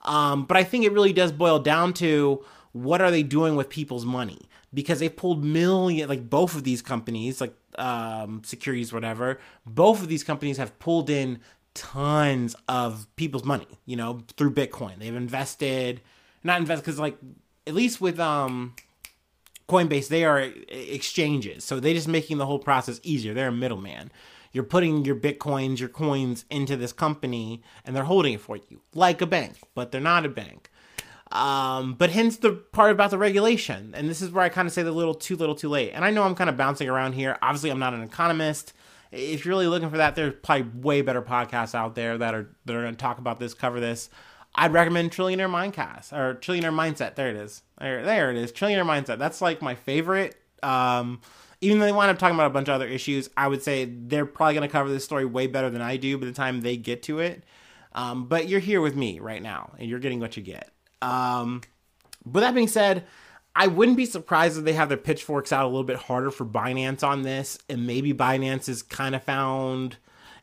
Um, 0.02 0.44
but 0.44 0.56
I 0.56 0.64
think 0.64 0.84
it 0.84 0.92
really 0.92 1.12
does 1.12 1.32
boil 1.32 1.58
down 1.58 1.92
to 1.94 2.44
what 2.72 3.00
are 3.00 3.10
they 3.10 3.22
doing 3.22 3.56
with 3.56 3.68
people's 3.68 4.06
money? 4.06 4.48
because 4.72 5.00
they 5.00 5.08
pulled 5.08 5.44
million 5.44 6.08
like 6.08 6.28
both 6.28 6.54
of 6.54 6.64
these 6.64 6.82
companies 6.82 7.40
like 7.40 7.54
um 7.78 8.42
securities 8.44 8.92
whatever 8.92 9.38
both 9.66 10.02
of 10.02 10.08
these 10.08 10.24
companies 10.24 10.56
have 10.56 10.78
pulled 10.78 11.08
in 11.08 11.40
tons 11.74 12.56
of 12.68 13.06
people's 13.16 13.44
money 13.44 13.66
you 13.86 13.96
know 13.96 14.20
through 14.36 14.52
bitcoin 14.52 14.98
they've 14.98 15.14
invested 15.14 16.00
not 16.42 16.60
invest 16.60 16.82
because 16.82 16.98
like 16.98 17.16
at 17.66 17.74
least 17.74 18.00
with 18.00 18.18
um 18.18 18.74
coinbase 19.68 20.08
they 20.08 20.24
are 20.24 20.50
exchanges 20.68 21.64
so 21.64 21.78
they're 21.78 21.94
just 21.94 22.08
making 22.08 22.38
the 22.38 22.46
whole 22.46 22.58
process 22.58 23.00
easier 23.02 23.34
they're 23.34 23.48
a 23.48 23.52
middleman 23.52 24.10
you're 24.52 24.64
putting 24.64 25.04
your 25.04 25.16
bitcoins 25.16 25.78
your 25.78 25.88
coins 25.88 26.44
into 26.50 26.76
this 26.76 26.92
company 26.92 27.62
and 27.84 27.94
they're 27.94 28.04
holding 28.04 28.34
it 28.34 28.40
for 28.40 28.56
you 28.56 28.80
like 28.94 29.20
a 29.20 29.26
bank 29.26 29.56
but 29.74 29.92
they're 29.92 30.00
not 30.00 30.24
a 30.24 30.28
bank 30.28 30.70
um, 31.30 31.94
but 31.94 32.10
hence 32.10 32.38
the 32.38 32.52
part 32.52 32.90
about 32.90 33.10
the 33.10 33.18
regulation. 33.18 33.92
And 33.94 34.08
this 34.08 34.22
is 34.22 34.30
where 34.30 34.44
I 34.44 34.48
kind 34.48 34.66
of 34.66 34.72
say 34.72 34.82
the 34.82 34.92
little 34.92 35.14
too 35.14 35.36
little 35.36 35.54
too 35.54 35.68
late. 35.68 35.92
And 35.92 36.04
I 36.04 36.10
know 36.10 36.22
I'm 36.22 36.34
kind 36.34 36.48
of 36.48 36.56
bouncing 36.56 36.88
around 36.88 37.12
here. 37.12 37.36
Obviously, 37.42 37.70
I'm 37.70 37.78
not 37.78 37.94
an 37.94 38.02
economist. 38.02 38.72
If 39.10 39.44
you're 39.44 39.52
really 39.52 39.66
looking 39.66 39.90
for 39.90 39.98
that, 39.98 40.14
there's 40.14 40.34
probably 40.42 40.80
way 40.80 41.02
better 41.02 41.22
podcasts 41.22 41.74
out 41.74 41.94
there 41.94 42.18
that 42.18 42.34
are 42.34 42.48
that 42.64 42.76
are 42.76 42.82
going 42.82 42.94
to 42.94 43.00
talk 43.00 43.18
about 43.18 43.38
this, 43.38 43.54
cover 43.54 43.80
this. 43.80 44.08
I'd 44.58 44.72
recommend 44.72 45.12
Trillionaire 45.12 45.48
Mindcast 45.48 46.12
or 46.12 46.34
Trillionaire 46.34 46.74
Mindset. 46.74 47.14
There 47.14 47.30
it 47.30 47.36
is. 47.36 47.62
There, 47.80 48.04
there 48.04 48.32
it 48.32 48.36
is. 48.36 48.50
Trillionaire 48.50 48.84
Mindset. 48.84 49.18
That's 49.18 49.40
like 49.40 49.62
my 49.62 49.76
favorite. 49.76 50.36
Um, 50.64 51.20
even 51.60 51.78
though 51.78 51.86
they 51.86 51.92
wind 51.92 52.10
up 52.10 52.18
talking 52.18 52.34
about 52.34 52.48
a 52.48 52.50
bunch 52.50 52.66
of 52.66 52.74
other 52.74 52.88
issues, 52.88 53.30
I 53.36 53.46
would 53.46 53.62
say 53.62 53.84
they're 53.84 54.26
probably 54.26 54.54
going 54.54 54.68
to 54.68 54.72
cover 54.72 54.88
this 54.88 55.04
story 55.04 55.24
way 55.24 55.46
better 55.46 55.70
than 55.70 55.80
I 55.80 55.96
do 55.96 56.18
by 56.18 56.26
the 56.26 56.32
time 56.32 56.60
they 56.60 56.76
get 56.76 57.04
to 57.04 57.20
it. 57.20 57.44
Um, 57.92 58.26
but 58.26 58.48
you're 58.48 58.58
here 58.58 58.80
with 58.80 58.96
me 58.96 59.20
right 59.20 59.40
now, 59.40 59.74
and 59.78 59.88
you're 59.88 60.00
getting 60.00 60.18
what 60.18 60.36
you 60.36 60.42
get. 60.42 60.70
Um, 61.02 61.62
but 62.26 62.40
that 62.40 62.54
being 62.54 62.66
said, 62.66 63.06
I 63.54 63.68
wouldn't 63.68 63.96
be 63.96 64.06
surprised 64.06 64.58
if 64.58 64.64
they 64.64 64.72
have 64.72 64.88
their 64.88 64.98
pitchforks 64.98 65.52
out 65.52 65.64
a 65.64 65.68
little 65.68 65.84
bit 65.84 65.96
harder 65.96 66.32
for 66.32 66.44
Binance 66.44 67.04
on 67.04 67.22
this, 67.22 67.58
and 67.68 67.86
maybe 67.86 68.12
Binance 68.12 68.68
is 68.68 68.82
kind 68.82 69.14
of 69.14 69.22
found 69.22 69.98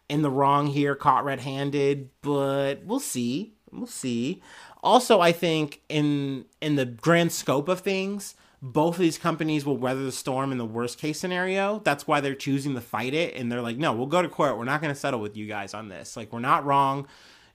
in 0.08 0.22
the 0.22 0.32
wrong 0.32 0.68
here, 0.68 0.96
caught 0.96 1.26
red-handed. 1.26 2.10
But 2.22 2.86
we'll 2.86 3.02
see. 3.02 3.52
We'll 3.78 3.88
see. 3.88 4.42
Also, 4.84 5.20
I 5.20 5.32
think 5.32 5.82
in 5.90 6.46
in 6.62 6.76
the 6.76 6.86
grand 6.86 7.32
scope 7.32 7.68
of 7.68 7.82
things, 7.82 8.36
both 8.62 8.96
of 8.96 9.02
these 9.02 9.18
companies 9.18 9.66
will 9.66 9.78
weather 9.78 10.04
the 10.04 10.12
storm 10.12 10.52
in 10.52 10.58
the 10.58 10.66
worst 10.66 10.98
case 10.98 11.20
scenario. 11.20 11.80
That's 11.84 12.08
why 12.08 12.22
they're 12.22 12.36
choosing 12.36 12.74
to 12.76 12.82
fight 12.82 13.14
it, 13.14 13.36
and 13.36 13.52
they're 13.52 13.62
like, 13.62 13.78
"No, 13.78 13.94
we'll 13.94 14.08
go 14.08 14.22
to 14.22 14.30
court. 14.30 14.58
We're 14.58 14.66
not 14.66 14.82
going 14.82 14.94
to 14.94 15.00
settle 15.00 15.20
with 15.20 15.36
you 15.38 15.48
guys 15.48 15.74
on 15.74 15.90
this. 15.90 16.16
Like, 16.16 16.32
we're 16.32 16.40
not 16.40 16.66
wrong." 16.66 17.08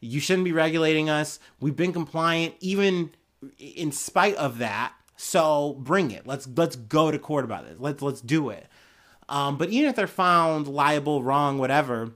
You 0.02 0.18
shouldn't 0.18 0.46
be 0.46 0.52
regulating 0.52 1.10
us. 1.10 1.38
We've 1.60 1.76
been 1.76 1.92
compliant 1.92 2.54
even 2.60 3.10
in 3.58 3.92
spite 3.92 4.34
of 4.36 4.58
that. 4.58 4.94
So 5.16 5.76
bring 5.78 6.10
it. 6.10 6.26
Let's 6.26 6.48
let's 6.56 6.76
go 6.76 7.10
to 7.10 7.18
court 7.18 7.44
about 7.44 7.66
this. 7.66 7.76
Let's 7.78 8.02
let's 8.02 8.22
do 8.22 8.48
it. 8.48 8.66
Um, 9.28 9.58
but 9.58 9.68
even 9.68 9.88
if 9.88 9.96
they're 9.96 10.06
found 10.06 10.66
liable, 10.66 11.22
wrong, 11.22 11.58
whatever, 11.58 12.12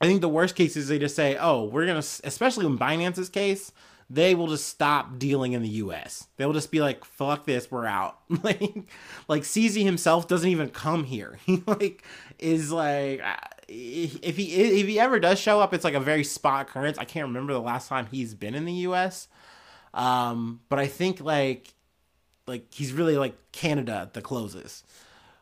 I 0.00 0.06
think 0.06 0.20
the 0.20 0.28
worst 0.28 0.54
case 0.54 0.76
is 0.76 0.88
they 0.88 0.98
just 0.98 1.16
say, 1.16 1.36
"Oh, 1.38 1.64
we're 1.64 1.86
gonna," 1.86 1.98
especially 1.98 2.66
in 2.66 2.78
Binance's 2.78 3.28
case, 3.28 3.72
they 4.10 4.34
will 4.34 4.46
just 4.46 4.66
stop 4.66 5.18
dealing 5.18 5.52
in 5.52 5.62
the 5.62 5.68
U.S. 5.68 6.28
They 6.36 6.46
will 6.46 6.52
just 6.52 6.70
be 6.70 6.80
like, 6.80 7.04
"Fuck 7.04 7.46
this, 7.46 7.70
we're 7.70 7.86
out." 7.86 8.18
like, 8.42 8.84
like 9.26 9.42
CZ 9.42 9.82
himself 9.82 10.28
doesn't 10.28 10.48
even 10.48 10.70
come 10.70 11.04
here. 11.04 11.38
He 11.46 11.62
like 11.66 12.04
is 12.38 12.70
like 12.70 13.22
if 13.68 14.36
he 14.36 14.54
if 14.54 14.86
he 14.86 14.98
ever 15.00 15.20
does 15.20 15.38
show 15.38 15.60
up, 15.60 15.74
it's 15.74 15.84
like 15.84 15.94
a 15.94 16.00
very 16.00 16.24
spot 16.24 16.68
occurrence. 16.68 16.98
I 16.98 17.04
can't 17.04 17.26
remember 17.26 17.52
the 17.52 17.60
last 17.60 17.88
time 17.88 18.06
he's 18.10 18.34
been 18.34 18.54
in 18.54 18.64
the 18.64 18.72
U.S. 18.72 19.28
Um, 19.94 20.60
but 20.68 20.78
I 20.78 20.86
think 20.86 21.20
like 21.20 21.74
like 22.46 22.72
he's 22.72 22.92
really 22.92 23.16
like 23.16 23.36
Canada 23.52 24.10
the 24.12 24.22
closes. 24.22 24.84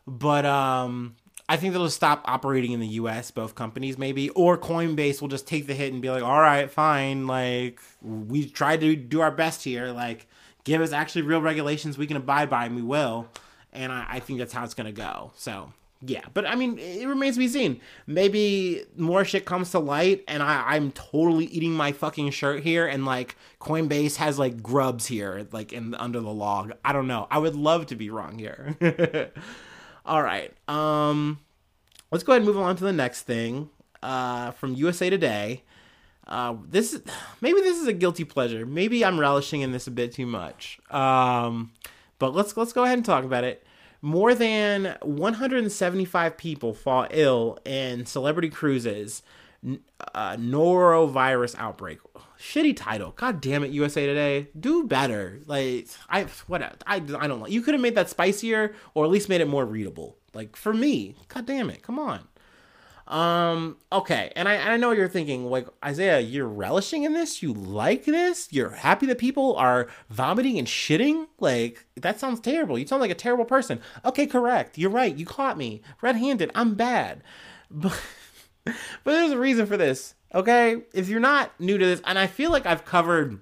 But 0.07 0.45
um, 0.45 1.17
I 1.49 1.57
think 1.57 1.73
they'll 1.73 1.88
stop 1.91 2.23
operating 2.25 2.73
in 2.73 2.81
the 2.81 2.88
U.S. 2.88 3.31
Both 3.31 3.55
companies 3.55 3.99
maybe, 3.99 4.31
or 4.31 4.59
Coinbase 4.59 5.21
will 5.21 5.29
just 5.29 5.47
take 5.47 5.67
the 5.67 5.75
hit 5.75 5.93
and 5.93 6.03
be 6.03 6.11
like, 6.11 6.23
"All 6.23 6.41
right, 6.41 6.71
fine. 6.71 7.26
Like 7.26 7.81
we 8.03 8.49
tried 8.49 8.81
to 8.81 8.97
do 8.97 9.21
our 9.21 9.31
best 9.31 9.62
here. 9.62 9.93
Like 9.93 10.26
give 10.65 10.81
us 10.81 10.93
actually 10.93 11.23
real 11.23 11.41
regulations 11.41 11.97
we 11.97 12.07
can 12.07 12.17
abide 12.17 12.50
by, 12.50 12.67
and 12.67 12.75
we 12.75 12.83
will." 12.83 13.29
And 13.73 13.93
I, 13.93 14.07
I 14.09 14.21
think 14.21 14.38
that's 14.38 14.53
how 14.53 14.65
it's 14.65 14.75
gonna 14.75 14.93
go. 14.93 15.33
So 15.37 15.73
yeah, 16.03 16.25
but 16.35 16.47
I 16.47 16.57
mean, 16.57 16.79
it 16.79 17.07
remains 17.07 17.37
to 17.37 17.41
be 17.41 17.49
seen. 17.49 17.81
Maybe 18.07 18.85
more 18.97 19.25
shit 19.25 19.47
comes 19.47 19.71
to 19.71 19.79
light, 19.79 20.25
and 20.29 20.43
I, 20.43 20.75
I'm 20.75 20.93
totally 20.93 21.47
eating 21.47 21.73
my 21.73 21.93
fucking 21.93 22.31
shirt 22.31 22.62
here, 22.62 22.87
and 22.87 23.07
like 23.07 23.37
Coinbase 23.61 24.17
has 24.17 24.38
like 24.38 24.62
grubs 24.62 25.07
here, 25.07 25.47
like 25.53 25.73
in 25.73 25.95
under 25.95 26.21
the 26.21 26.31
log. 26.33 26.73
I 26.85 26.93
don't 26.93 27.07
know. 27.07 27.26
I 27.31 27.38
would 27.38 27.57
love 27.57 27.87
to 27.87 27.97
be 27.97 28.11
wrong 28.11 28.38
here. 28.38 28.76
All 30.07 30.23
right, 30.23 30.53
um, 30.69 31.41
let's 32.11 32.25
go 32.25 32.33
ahead 32.33 32.43
and 32.43 32.47
move 32.47 32.59
on 32.59 32.77
to 32.77 32.85
the 32.85 32.93
next 32.93 33.23
thing. 33.23 33.71
Uh, 34.03 34.53
from 34.53 34.75
USA 34.75 35.11
Today. 35.11 35.65
Uh, 36.29 36.57
this 36.69 36.93
is 36.93 37.03
maybe 37.41 37.61
this 37.61 37.79
is 37.81 37.89
a 37.89 37.93
guilty 37.93 38.25
pleasure. 38.25 38.65
Maybe 38.65 39.05
I'm 39.05 39.19
relishing 39.19 39.63
in 39.63 39.73
this 39.73 39.87
a 39.87 39.91
bit 39.91 40.13
too 40.13 40.27
much. 40.27 40.79
Um, 40.91 41.73
but 42.21 42.35
let's 42.35 42.57
let's 42.57 42.73
go 42.73 42.85
ahead 42.85 42.99
and 42.99 43.05
talk 43.05 43.25
about 43.25 43.43
it 43.43 43.67
more 44.03 44.35
than 44.35 44.97
175 45.03 46.37
people 46.37 46.73
fall 46.73 47.09
ill 47.11 47.59
in 47.65 48.07
celebrity 48.07 48.51
cruises 48.51 49.23
uh, 50.15 50.37
norovirus 50.37 51.55
outbreak. 51.59 51.99
Shitty 52.39 52.77
title. 52.77 53.13
God 53.13 53.41
damn 53.41 53.65
it, 53.65 53.71
USA 53.71 54.07
Today. 54.07 54.49
Do 54.59 54.85
better. 54.85 55.41
Like 55.47 55.89
I 56.09 56.25
what 56.47 56.63
I 56.87 56.97
I 56.97 56.99
don't 56.99 57.41
like. 57.41 57.53
You 57.53 57.63
could 57.63 57.75
have 57.75 57.81
made 57.81 57.95
that 57.95 58.11
spicier 58.11 58.75
or 58.95 59.05
at 59.05 59.11
least 59.11 59.29
made 59.29 59.41
it 59.41 59.49
more 59.49 59.65
readable. 59.65 60.17
Like 60.35 60.57
for 60.57 60.75
me. 60.75 61.17
God 61.29 61.47
damn 61.47 61.71
it. 61.71 61.83
Come 61.83 61.99
on. 61.99 62.29
Um, 63.09 63.77
okay, 63.93 64.33
and 64.35 64.49
I, 64.49 64.73
I 64.73 64.77
know 64.77 64.91
you're 64.91 65.09
thinking, 65.09 65.49
like, 65.49 65.69
Isaiah, 65.85 66.19
you're 66.19 66.49
relishing 66.49 67.05
in 67.05 67.13
this? 67.13 67.41
You 67.41 67.53
like 67.53 68.05
this? 68.05 68.49
You're 68.51 68.71
happy 68.71 69.07
that 69.07 69.19
people 69.19 69.55
are 69.57 69.89
vomiting 70.11 70.59
and 70.59 70.67
shitting? 70.67 71.27
Like, 71.39 71.87
that 71.95 72.19
sounds 72.19 72.41
terrible. 72.41 72.79
You 72.79 72.87
sound 72.87 73.03
like 73.03 73.13
a 73.13 73.15
terrible 73.15 73.45
person. 73.45 73.81
Okay, 74.05 74.27
correct. 74.27 74.77
You're 74.77 74.91
right. 74.91 75.15
You 75.15 75.25
caught 75.25 75.57
me. 75.57 75.83
Red 76.03 76.17
handed. 76.17 76.51
I'm 76.55 76.75
bad. 76.75 77.23
But, 77.71 78.01
but 79.05 79.13
there's 79.13 79.33
a 79.33 79.39
reason 79.39 79.67
for 79.67 79.77
this, 79.77 80.15
okay? 80.35 80.83
If 80.93 81.09
you're 81.09 81.21
not 81.21 81.59
new 81.61 81.79
to 81.79 81.85
this, 81.85 82.01
and 82.05 82.19
I 82.19 82.27
feel 82.27 82.51
like 82.51 82.67
I've 82.67 82.85
covered 82.85 83.41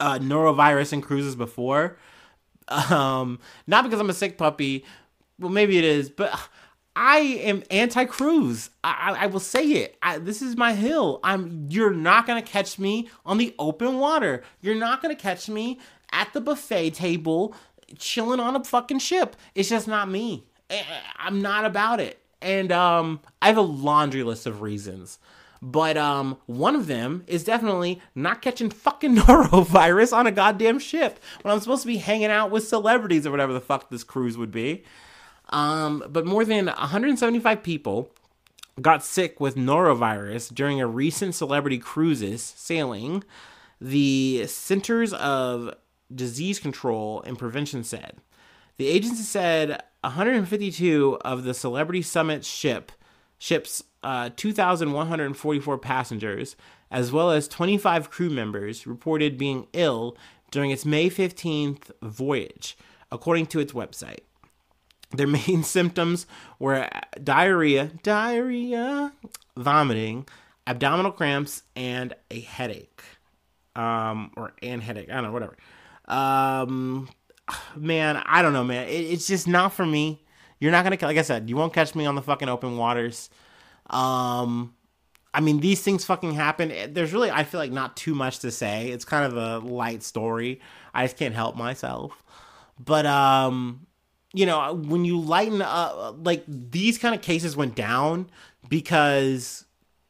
uh, 0.00 0.18
norovirus 0.18 0.92
and 0.92 1.02
cruises 1.02 1.36
before, 1.36 1.98
um, 2.68 3.38
not 3.66 3.84
because 3.84 4.00
I'm 4.00 4.10
a 4.10 4.14
sick 4.14 4.38
puppy, 4.38 4.84
well, 5.38 5.50
maybe 5.50 5.78
it 5.78 5.84
is, 5.84 6.10
but 6.10 6.38
I 6.96 7.18
am 7.18 7.62
anti-cruise. 7.70 8.70
I, 8.82 9.14
I, 9.16 9.24
I 9.24 9.26
will 9.26 9.38
say 9.38 9.64
it. 9.64 9.96
I, 10.02 10.18
this 10.18 10.42
is 10.42 10.56
my 10.56 10.72
hill. 10.74 11.20
I'm. 11.22 11.66
You're 11.70 11.92
not 11.92 12.26
gonna 12.26 12.42
catch 12.42 12.76
me 12.76 13.08
on 13.24 13.38
the 13.38 13.54
open 13.56 14.00
water. 14.00 14.42
You're 14.60 14.74
not 14.74 15.00
gonna 15.00 15.14
catch 15.14 15.48
me 15.48 15.78
at 16.10 16.32
the 16.32 16.40
buffet 16.40 16.90
table, 16.90 17.54
chilling 17.98 18.40
on 18.40 18.56
a 18.56 18.64
fucking 18.64 18.98
ship. 18.98 19.36
It's 19.54 19.68
just 19.68 19.86
not 19.86 20.10
me. 20.10 20.44
I'm 21.18 21.40
not 21.40 21.64
about 21.64 22.00
it. 22.00 22.20
And 22.40 22.70
um, 22.70 23.20
I 23.42 23.46
have 23.48 23.56
a 23.56 23.62
laundry 23.62 24.22
list 24.22 24.46
of 24.46 24.60
reasons. 24.60 25.18
But 25.60 25.96
um, 25.96 26.38
one 26.46 26.76
of 26.76 26.86
them 26.86 27.24
is 27.26 27.42
definitely 27.44 28.00
not 28.14 28.42
catching 28.42 28.70
fucking 28.70 29.16
norovirus 29.16 30.12
on 30.12 30.26
a 30.26 30.32
goddamn 30.32 30.78
ship 30.78 31.18
when 31.42 31.52
I'm 31.52 31.60
supposed 31.60 31.82
to 31.82 31.88
be 31.88 31.96
hanging 31.96 32.30
out 32.30 32.50
with 32.50 32.68
celebrities 32.68 33.26
or 33.26 33.30
whatever 33.30 33.52
the 33.52 33.60
fuck 33.60 33.90
this 33.90 34.04
cruise 34.04 34.38
would 34.38 34.52
be. 34.52 34.84
Um, 35.50 36.04
but 36.08 36.26
more 36.26 36.44
than 36.44 36.66
175 36.66 37.62
people 37.62 38.10
got 38.80 39.04
sick 39.04 39.40
with 39.40 39.56
norovirus 39.56 40.54
during 40.54 40.80
a 40.80 40.86
recent 40.86 41.34
celebrity 41.34 41.78
cruises 41.78 42.42
sailing. 42.42 43.24
The 43.80 44.46
Centers 44.46 45.12
of 45.12 45.74
Disease 46.14 46.58
Control 46.58 47.22
and 47.22 47.38
Prevention 47.38 47.82
said. 47.82 48.18
The 48.78 48.86
agency 48.86 49.24
said 49.24 49.82
152 50.02 51.18
of 51.22 51.42
the 51.42 51.52
Celebrity 51.52 52.00
Summit 52.00 52.44
ship 52.44 52.92
ships 53.36 53.82
uh, 54.04 54.30
2,144 54.36 55.78
passengers, 55.78 56.56
as 56.90 57.10
well 57.10 57.32
as 57.32 57.48
25 57.48 58.08
crew 58.08 58.30
members, 58.30 58.86
reported 58.86 59.36
being 59.36 59.66
ill 59.72 60.16
during 60.52 60.70
its 60.70 60.84
May 60.84 61.10
15th 61.10 61.90
voyage, 62.02 62.76
according 63.10 63.46
to 63.46 63.58
its 63.58 63.72
website. 63.72 64.20
Their 65.10 65.26
main 65.48 65.64
symptoms 65.64 66.26
were 66.60 66.88
diarrhea, 67.22 67.90
diarrhea, 68.04 69.12
vomiting, 69.56 70.28
abdominal 70.68 71.10
cramps, 71.10 71.64
and 71.74 72.14
a 72.30 72.40
headache. 72.40 73.02
Um, 73.74 74.32
or 74.36 74.52
and 74.62 74.82
headache. 74.82 75.08
I 75.10 75.14
don't 75.14 75.24
know, 75.24 75.32
whatever. 75.32 75.56
Um, 76.06 77.08
man, 77.76 78.22
I 78.26 78.42
don't 78.42 78.52
know, 78.52 78.64
man. 78.64 78.88
It, 78.88 79.04
it's 79.12 79.26
just 79.26 79.48
not 79.48 79.72
for 79.72 79.86
me. 79.86 80.22
You're 80.60 80.72
not 80.72 80.84
gonna, 80.84 80.98
like 81.00 81.18
I 81.18 81.22
said, 81.22 81.48
you 81.48 81.56
won't 81.56 81.72
catch 81.72 81.94
me 81.94 82.04
on 82.06 82.14
the 82.14 82.22
fucking 82.22 82.48
open 82.48 82.76
waters. 82.76 83.30
Um, 83.90 84.74
I 85.32 85.40
mean, 85.40 85.60
these 85.60 85.82
things 85.82 86.04
fucking 86.04 86.34
happen. 86.34 86.92
There's 86.92 87.12
really, 87.12 87.30
I 87.30 87.44
feel 87.44 87.60
like, 87.60 87.70
not 87.70 87.96
too 87.96 88.14
much 88.14 88.40
to 88.40 88.50
say. 88.50 88.88
It's 88.88 89.04
kind 89.04 89.24
of 89.24 89.36
a 89.36 89.66
light 89.66 90.02
story. 90.02 90.60
I 90.92 91.04
just 91.04 91.16
can't 91.16 91.34
help 91.34 91.56
myself. 91.56 92.24
But 92.78 93.06
um, 93.06 93.86
you 94.32 94.46
know, 94.46 94.74
when 94.74 95.04
you 95.04 95.20
lighten 95.20 95.62
up, 95.62 96.16
like 96.24 96.44
these 96.46 96.98
kind 96.98 97.14
of 97.14 97.22
cases 97.22 97.56
went 97.56 97.74
down 97.74 98.30
because 98.68 99.64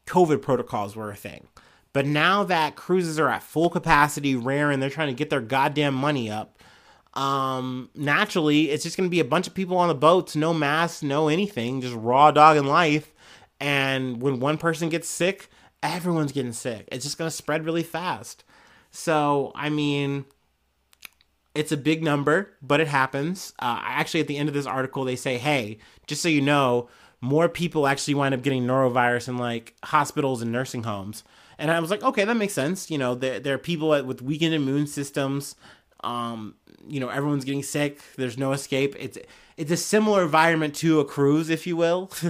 COVID 0.06 0.42
protocols 0.42 0.96
were 0.96 1.10
a 1.10 1.16
thing. 1.16 1.46
But 1.92 2.06
now 2.06 2.44
that 2.44 2.76
cruises 2.76 3.18
are 3.18 3.28
at 3.28 3.42
full 3.42 3.70
capacity, 3.70 4.36
rare, 4.36 4.70
and 4.70 4.82
they're 4.82 4.90
trying 4.90 5.08
to 5.08 5.14
get 5.14 5.30
their 5.30 5.40
goddamn 5.40 5.94
money 5.94 6.30
up, 6.30 6.58
um, 7.14 7.90
naturally, 7.94 8.70
it's 8.70 8.84
just 8.84 8.96
going 8.96 9.08
to 9.08 9.10
be 9.10 9.20
a 9.20 9.24
bunch 9.24 9.46
of 9.46 9.54
people 9.54 9.76
on 9.76 9.88
the 9.88 9.94
boats, 9.94 10.36
no 10.36 10.52
masks, 10.54 11.02
no 11.02 11.28
anything, 11.28 11.80
just 11.80 11.94
raw 11.94 12.30
dog 12.30 12.56
in 12.56 12.66
life. 12.66 13.12
And 13.60 14.22
when 14.22 14.40
one 14.40 14.58
person 14.58 14.88
gets 14.88 15.08
sick, 15.08 15.48
everyone's 15.82 16.32
getting 16.32 16.52
sick. 16.52 16.88
It's 16.92 17.04
just 17.04 17.18
going 17.18 17.30
to 17.30 17.36
spread 17.36 17.64
really 17.64 17.82
fast. 17.82 18.44
So, 18.90 19.52
I 19.54 19.68
mean, 19.68 20.26
it's 21.54 21.72
a 21.72 21.76
big 21.76 22.02
number, 22.02 22.52
but 22.62 22.80
it 22.80 22.88
happens. 22.88 23.52
Uh, 23.58 23.80
actually, 23.82 24.20
at 24.20 24.28
the 24.28 24.36
end 24.36 24.48
of 24.48 24.54
this 24.54 24.66
article, 24.66 25.04
they 25.04 25.16
say, 25.16 25.38
hey, 25.38 25.78
just 26.06 26.22
so 26.22 26.28
you 26.28 26.40
know, 26.40 26.88
more 27.20 27.48
people 27.48 27.86
actually 27.86 28.14
wind 28.14 28.34
up 28.34 28.42
getting 28.42 28.64
norovirus 28.64 29.28
in 29.28 29.38
like 29.38 29.74
hospitals 29.84 30.40
and 30.40 30.52
nursing 30.52 30.84
homes. 30.84 31.24
And 31.58 31.72
I 31.72 31.80
was 31.80 31.90
like, 31.90 32.04
okay, 32.04 32.24
that 32.24 32.36
makes 32.36 32.52
sense. 32.52 32.90
You 32.90 32.98
know, 32.98 33.16
there, 33.16 33.40
there 33.40 33.54
are 33.54 33.58
people 33.58 33.88
with 34.04 34.22
weakened 34.22 34.54
immune 34.54 34.86
systems. 34.86 35.56
Um, 36.04 36.54
you 36.86 37.00
know, 37.00 37.08
everyone's 37.08 37.44
getting 37.44 37.62
sick. 37.62 38.00
There's 38.16 38.38
no 38.38 38.52
escape. 38.52 38.94
It's 38.98 39.18
it's 39.56 39.70
a 39.70 39.76
similar 39.76 40.22
environment 40.22 40.74
to 40.76 41.00
a 41.00 41.04
cruise, 41.04 41.50
if 41.50 41.66
you 41.66 41.76
will. 41.76 42.10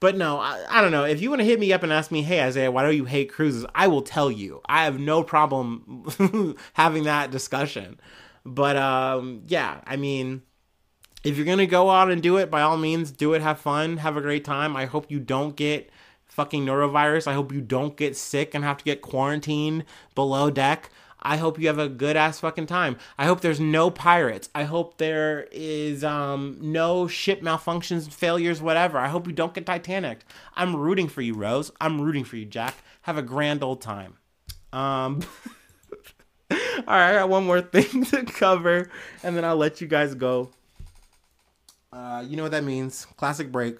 But 0.00 0.16
no, 0.16 0.38
I, 0.38 0.64
I 0.70 0.80
don't 0.80 0.92
know. 0.92 1.04
If 1.04 1.20
you 1.20 1.28
want 1.28 1.40
to 1.40 1.44
hit 1.44 1.58
me 1.58 1.72
up 1.72 1.82
and 1.82 1.92
ask 1.92 2.10
me, 2.10 2.22
hey, 2.22 2.40
Isaiah, 2.42 2.70
why 2.70 2.88
do 2.88 2.94
you 2.94 3.04
hate 3.04 3.32
cruises? 3.32 3.66
I 3.74 3.88
will 3.88 4.02
tell 4.02 4.30
you. 4.30 4.60
I 4.68 4.84
have 4.84 5.00
no 5.00 5.22
problem 5.22 6.56
having 6.74 7.04
that 7.04 7.30
discussion. 7.30 7.98
But 8.44 8.76
um, 8.76 9.42
yeah, 9.48 9.80
I 9.84 9.96
mean, 9.96 10.42
if 11.24 11.36
you're 11.36 11.56
to 11.56 11.66
go 11.66 11.90
out 11.90 12.10
and 12.10 12.22
do 12.22 12.36
it, 12.36 12.50
by 12.50 12.62
all 12.62 12.76
means, 12.76 13.10
do 13.10 13.34
it. 13.34 13.42
Have 13.42 13.58
fun. 13.58 13.96
Have 13.98 14.16
a 14.16 14.20
great 14.20 14.44
time. 14.44 14.76
I 14.76 14.86
hope 14.86 15.10
you 15.10 15.18
don't 15.18 15.56
get 15.56 15.90
fucking 16.26 16.64
norovirus. 16.64 17.26
I 17.26 17.34
hope 17.34 17.52
you 17.52 17.60
don't 17.60 17.96
get 17.96 18.16
sick 18.16 18.54
and 18.54 18.64
have 18.64 18.78
to 18.78 18.84
get 18.84 19.02
quarantined 19.02 19.84
below 20.14 20.50
deck. 20.50 20.90
I 21.20 21.36
hope 21.36 21.58
you 21.58 21.66
have 21.66 21.78
a 21.78 21.88
good 21.88 22.16
ass 22.16 22.40
fucking 22.40 22.66
time. 22.66 22.96
I 23.18 23.26
hope 23.26 23.40
there's 23.40 23.60
no 23.60 23.90
pirates. 23.90 24.48
I 24.54 24.64
hope 24.64 24.98
there 24.98 25.48
is 25.50 26.04
um, 26.04 26.58
no 26.60 27.08
ship 27.08 27.42
malfunctions, 27.42 28.12
failures, 28.12 28.62
whatever. 28.62 28.98
I 28.98 29.08
hope 29.08 29.26
you 29.26 29.32
don't 29.32 29.54
get 29.54 29.66
Titanic. 29.66 30.20
I'm 30.54 30.76
rooting 30.76 31.08
for 31.08 31.22
you, 31.22 31.34
Rose. 31.34 31.70
I'm 31.80 32.00
rooting 32.00 32.24
for 32.24 32.36
you, 32.36 32.44
Jack. 32.44 32.74
Have 33.02 33.18
a 33.18 33.22
grand 33.22 33.62
old 33.62 33.80
time. 33.80 34.18
Um, 34.72 35.20
all 36.50 36.58
right, 36.86 37.10
I 37.10 37.14
got 37.14 37.28
one 37.28 37.46
more 37.46 37.60
thing 37.60 38.04
to 38.06 38.24
cover, 38.24 38.90
and 39.22 39.36
then 39.36 39.44
I'll 39.44 39.56
let 39.56 39.80
you 39.80 39.86
guys 39.86 40.14
go. 40.14 40.50
Uh, 41.92 42.24
you 42.26 42.36
know 42.36 42.42
what 42.42 42.52
that 42.52 42.64
means? 42.64 43.06
Classic 43.16 43.50
break. 43.50 43.78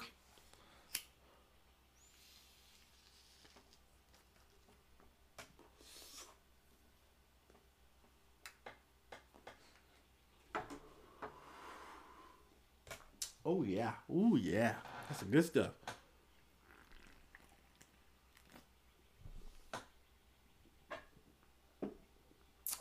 Oh 13.48 13.62
yeah. 13.62 13.92
Oh 14.12 14.36
yeah. 14.36 14.74
That's 15.08 15.20
some 15.20 15.30
good 15.30 15.42
stuff. 15.42 15.70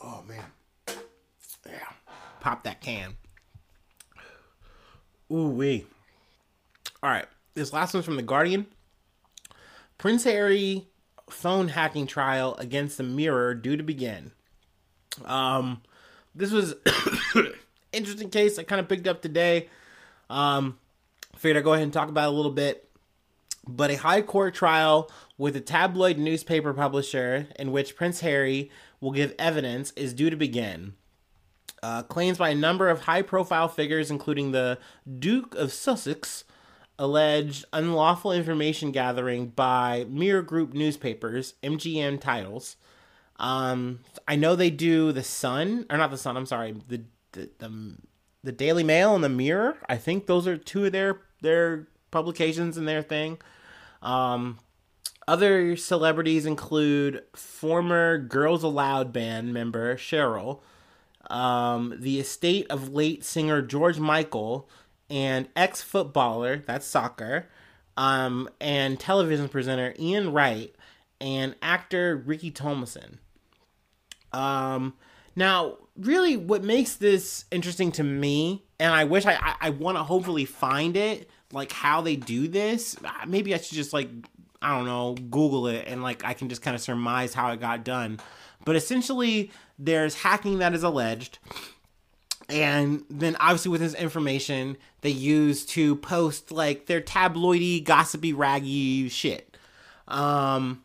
Oh 0.04 0.26
man. 0.28 0.44
Yeah. 1.66 1.72
Pop 2.42 2.64
that 2.64 2.82
can. 2.82 3.16
Ooh 5.32 5.52
wee. 5.52 5.86
All 7.02 7.12
right. 7.12 7.28
This 7.54 7.72
last 7.72 7.94
one's 7.94 8.06
from 8.06 8.18
the 8.18 8.22
Guardian. 8.22 8.66
Prince 9.98 10.26
Harry 10.26 10.90
phone 11.30 11.70
hacking 11.70 12.08
trial 12.08 12.56
against 12.60 12.98
the 12.98 13.04
Mirror 13.04 13.56
due 13.56 13.78
to 13.78 13.84
begin. 13.84 14.34
Um, 15.24 15.82
this 16.36 16.52
was 16.52 16.76
interesting 17.94 18.30
case 18.30 18.60
I 18.60 18.64
kind 18.64 18.82
of 18.82 18.90
picked 18.90 19.08
up 19.08 19.22
today. 19.22 19.70
Um, 20.30 20.78
figured 21.36 21.58
I'd 21.58 21.64
go 21.64 21.74
ahead 21.74 21.84
and 21.84 21.94
talk 21.94 22.10
about 22.10 22.30
a 22.30 22.36
little 22.36 22.52
bit. 22.52 22.90
But 23.68 23.92
a 23.92 23.96
high 23.96 24.22
court 24.22 24.56
trial 24.56 25.12
with 25.38 25.56
a 25.56 25.62
tabloid 25.62 26.18
newspaper 26.18 26.74
publisher 26.74 27.48
in 27.58 27.72
which 27.72 27.96
Prince 27.96 28.22
Harry 28.22 28.72
will 29.02 29.12
give 29.12 29.36
evidence 29.38 29.92
is 29.92 30.14
due 30.14 30.30
to 30.30 30.38
begin. 30.38 30.94
Uh, 31.84 32.02
claims 32.04 32.38
by 32.38 32.50
a 32.50 32.56
number 32.56 32.90
of 32.90 33.02
high 33.02 33.22
profile 33.22 33.68
figures, 33.68 34.10
including 34.10 34.52
the 34.52 34.80
Duke 35.20 35.54
of 35.56 35.72
Sussex, 35.72 36.44
alleged 36.98 37.66
unlawful 37.72 38.32
information 38.32 38.92
gathering 38.92 39.48
by 39.48 40.06
Mirror 40.10 40.44
Group 40.44 40.74
newspapers, 40.74 41.54
MGN 41.62 42.20
titles. 42.20 42.78
Um, 43.38 44.00
I 44.28 44.36
know 44.36 44.56
they 44.56 44.72
do 44.72 45.12
the 45.12 45.24
Sun, 45.24 45.86
or 45.90 45.98
not 45.98 46.10
the 46.10 46.18
Sun. 46.18 46.38
I'm 46.38 46.46
sorry, 46.48 46.76
the 46.88 47.04
the, 47.34 47.50
the 47.60 47.98
the 48.44 48.52
Daily 48.52 48.84
Mail 48.84 49.16
and 49.16 49.24
the 49.24 49.30
Mirror. 49.30 49.78
I 49.90 49.98
think 49.98 50.26
those 50.26 50.48
are 50.48 50.58
two 50.58 50.86
of 50.86 50.92
their 50.92 51.22
their 51.42 51.88
publications 52.12 52.78
and 52.78 52.88
their 52.88 53.02
thing. 53.02 53.40
Um, 54.02 54.60
other 55.28 55.76
celebrities 55.76 56.46
include 56.46 57.24
former 57.36 58.18
Girls 58.18 58.64
Aloud 58.64 59.12
band 59.12 59.54
member 59.54 59.96
Cheryl, 59.96 60.62
um, 61.30 61.96
the 62.00 62.20
estate 62.20 62.66
of 62.70 62.94
late 62.94 63.26
singer 63.26 63.62
George 63.62 64.00
Michael, 64.00 64.70
and 65.10 65.50
ex 65.56 65.82
footballer, 65.82 66.64
that's 66.66 66.86
soccer, 66.86 67.48
um, 67.98 68.50
and 68.62 69.00
television 69.00 69.50
presenter 69.50 69.94
Ian 70.00 70.32
Wright, 70.32 70.74
and 71.20 71.56
actor 71.62 72.16
Ricky 72.16 72.52
Tomlinson. 72.52 73.20
Um, 74.32 74.94
now, 75.36 75.78
really, 76.00 76.38
what 76.38 76.64
makes 76.64 76.96
this 76.96 77.46
interesting 77.52 77.92
to 77.94 78.04
me, 78.04 78.64
and 78.80 78.94
I 78.94 79.06
wish 79.06 79.26
I 79.26 79.34
I, 79.34 79.56
I 79.62 79.70
want 79.72 79.98
to 79.98 80.04
hopefully 80.04 80.46
find 80.46 80.96
it, 80.98 81.30
like 81.52 81.72
how 81.72 82.02
they 82.02 82.16
do 82.16 82.48
this. 82.48 82.96
Maybe 83.28 83.54
I 83.54 83.58
should 83.58 83.76
just 83.76 83.94
like 83.94 84.10
I 84.62 84.76
don't 84.76 84.86
know, 84.86 85.14
Google 85.14 85.68
it, 85.68 85.86
and 85.88 86.02
like 86.02 86.24
I 86.24 86.34
can 86.34 86.50
just 86.50 86.62
kind 86.62 86.76
of 86.76 86.82
surmise 86.82 87.34
how 87.34 87.52
it 87.52 87.60
got 87.60 87.84
done. 87.84 88.20
But 88.66 88.76
essentially, 88.76 89.52
there's 89.80 90.16
hacking 90.16 90.60
that 90.60 90.74
is 90.74 90.84
alleged. 90.84 91.40
And 92.50 93.04
then 93.10 93.36
obviously 93.40 93.72
with 93.72 93.82
this 93.82 93.94
information 93.94 94.78
they 95.02 95.10
use 95.10 95.66
to 95.68 95.98
post 95.98 96.52
like 96.52 96.86
their 96.86 97.02
tabloidy, 97.02 97.84
gossipy, 97.84 98.34
raggy 98.34 99.10
shit. 99.10 99.58
Um 100.08 100.84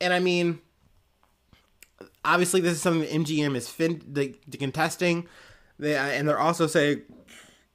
and 0.00 0.14
I 0.14 0.20
mean 0.20 0.60
obviously 2.28 2.60
this 2.60 2.74
is 2.74 2.82
something 2.82 3.00
that 3.00 3.10
MGN 3.10 3.56
is 3.56 3.68
fin- 3.68 4.02
the, 4.06 4.34
the 4.46 4.58
contesting. 4.58 5.26
They, 5.78 5.96
and 5.96 6.28
they're 6.28 6.38
also 6.38 6.66
saying, 6.66 7.02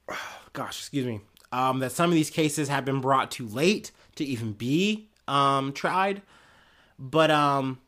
oh, 0.08 0.40
gosh, 0.52 0.80
excuse 0.80 1.06
me, 1.06 1.20
um, 1.52 1.80
that 1.80 1.92
some 1.92 2.10
of 2.10 2.14
these 2.14 2.30
cases 2.30 2.68
have 2.68 2.84
been 2.84 3.00
brought 3.00 3.30
too 3.30 3.46
late 3.46 3.90
to 4.16 4.24
even 4.24 4.52
be 4.52 5.08
um, 5.26 5.72
tried. 5.72 6.22
But 6.98 7.30
um, 7.30 7.80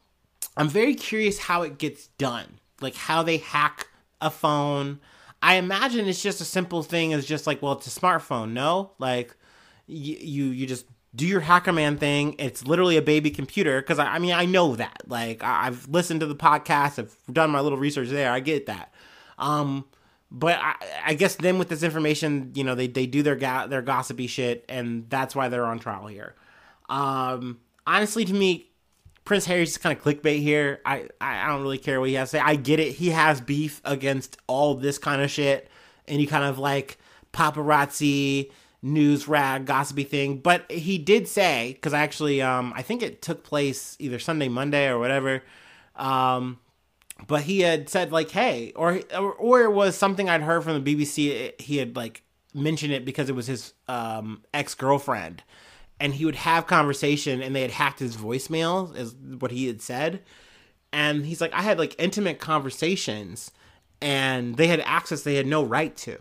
I'm 0.56 0.68
very 0.68 0.94
curious 0.94 1.38
how 1.38 1.62
it 1.62 1.78
gets 1.78 2.08
done, 2.18 2.58
like 2.80 2.96
how 2.96 3.22
they 3.22 3.36
hack 3.36 3.88
a 4.20 4.30
phone. 4.30 4.98
I 5.42 5.56
imagine 5.56 6.08
it's 6.08 6.22
just 6.22 6.40
a 6.40 6.44
simple 6.44 6.82
thing 6.82 7.12
as 7.12 7.24
just 7.26 7.46
like, 7.46 7.62
well, 7.62 7.74
it's 7.74 7.86
a 7.86 8.00
smartphone. 8.00 8.52
No, 8.52 8.90
like 8.98 9.36
you 9.86 10.16
you, 10.16 10.44
you 10.46 10.66
just 10.66 10.86
do 11.16 11.26
your 11.26 11.40
hacker 11.40 11.72
man 11.72 11.96
thing. 11.96 12.36
It's 12.38 12.66
literally 12.66 12.96
a 12.96 13.02
baby 13.02 13.30
computer 13.30 13.80
because 13.80 13.98
I, 13.98 14.06
I, 14.06 14.18
mean 14.18 14.32
I 14.32 14.44
know 14.44 14.76
that. 14.76 15.02
Like 15.06 15.42
I, 15.42 15.64
have 15.64 15.88
listened 15.88 16.20
to 16.20 16.26
the 16.26 16.36
podcast, 16.36 16.98
I've 16.98 17.16
done 17.32 17.50
my 17.50 17.60
little 17.60 17.78
research 17.78 18.10
there. 18.10 18.30
I 18.30 18.40
get 18.40 18.66
that. 18.66 18.92
Um, 19.38 19.86
but 20.30 20.58
I, 20.60 20.74
I 21.06 21.14
guess 21.14 21.36
then 21.36 21.58
with 21.58 21.68
this 21.68 21.82
information, 21.82 22.52
you 22.54 22.64
know, 22.64 22.74
they, 22.74 22.86
they 22.86 23.06
do 23.06 23.22
their 23.22 23.36
ga- 23.36 23.66
their 23.66 23.82
gossipy 23.82 24.26
shit, 24.26 24.64
and 24.68 25.08
that's 25.08 25.34
why 25.34 25.48
they're 25.48 25.64
on 25.64 25.78
trial 25.78 26.06
here. 26.06 26.34
Um, 26.88 27.60
honestly, 27.86 28.24
to 28.24 28.34
me, 28.34 28.70
Prince 29.24 29.46
Harry's 29.46 29.70
just 29.70 29.80
kind 29.80 29.96
of 29.96 30.02
clickbait 30.02 30.40
here. 30.40 30.80
I, 30.84 31.08
I 31.20 31.46
don't 31.48 31.62
really 31.62 31.78
care 31.78 32.00
what 32.00 32.08
he 32.08 32.16
has 32.16 32.30
to 32.30 32.38
say. 32.38 32.42
I 32.42 32.56
get 32.56 32.80
it. 32.80 32.92
He 32.92 33.10
has 33.10 33.40
beef 33.40 33.80
against 33.84 34.36
all 34.46 34.74
this 34.74 34.98
kind 34.98 35.22
of 35.22 35.30
shit, 35.30 35.68
he 36.06 36.26
kind 36.26 36.44
of 36.44 36.58
like 36.58 36.98
paparazzi 37.32 38.50
news 38.86 39.26
rag 39.26 39.66
gossipy 39.66 40.04
thing. 40.04 40.38
But 40.38 40.70
he 40.70 40.96
did 40.96 41.26
say 41.26 41.72
because 41.74 41.92
I 41.92 42.00
actually 42.00 42.40
um 42.40 42.72
i 42.76 42.82
think 42.82 43.02
it 43.02 43.20
took 43.20 43.42
place 43.42 43.96
either 43.98 44.18
sunday 44.18 44.48
monday 44.48 44.88
or 44.88 44.98
whatever. 44.98 45.42
Um 45.96 46.60
but 47.26 47.42
he 47.42 47.60
had 47.60 47.88
said 47.88 48.12
like 48.12 48.30
hey 48.30 48.72
or 48.76 49.00
or, 49.38 49.62
it 49.62 49.72
was 49.72 49.96
something 49.96 50.28
i'd 50.28 50.42
heard 50.42 50.62
from 50.62 50.82
the 50.82 50.94
bbc 50.94 51.58
he 51.60 51.78
had 51.78 51.96
like 51.96 52.22
mentioned 52.52 52.92
it 52.92 53.04
because 53.04 53.28
it 53.28 53.34
was 53.34 53.46
his 53.46 53.74
um 53.88 54.42
ex-girlfriend. 54.54 55.42
And 55.98 56.12
he 56.14 56.26
would 56.26 56.36
have 56.36 56.66
conversation 56.66 57.42
and 57.42 57.56
they 57.56 57.62
had 57.62 57.70
hacked 57.70 58.00
his 58.00 58.16
voicemail 58.16 58.94
is 58.94 59.14
what 59.14 59.50
he 59.50 59.66
had 59.66 59.80
said. 59.80 60.22
And 60.92 61.26
he's 61.26 61.40
like 61.40 61.52
i 61.52 61.62
had 61.62 61.78
like 61.78 61.96
intimate 61.98 62.38
conversations 62.38 63.50
and 64.00 64.56
they 64.56 64.68
had 64.68 64.80
access 64.80 65.22
they 65.22 65.34
had 65.34 65.46
no 65.46 65.64
right 65.64 65.96
to. 65.96 66.18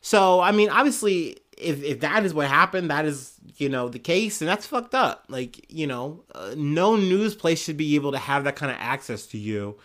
So, 0.00 0.40
I 0.40 0.52
mean, 0.52 0.70
obviously, 0.70 1.36
if, 1.60 1.82
if 1.82 2.00
that 2.00 2.24
is 2.24 2.34
what 2.34 2.48
happened, 2.48 2.90
that 2.90 3.04
is, 3.04 3.34
you 3.56 3.68
know, 3.68 3.88
the 3.88 3.98
case, 3.98 4.40
and 4.40 4.48
that's 4.48 4.66
fucked 4.66 4.94
up. 4.94 5.24
Like, 5.28 5.70
you 5.70 5.86
know, 5.86 6.24
uh, 6.34 6.54
no 6.56 6.96
news 6.96 7.34
place 7.34 7.62
should 7.62 7.76
be 7.76 7.94
able 7.94 8.12
to 8.12 8.18
have 8.18 8.44
that 8.44 8.56
kind 8.56 8.72
of 8.72 8.78
access 8.80 9.26
to 9.28 9.38
you 9.38 9.78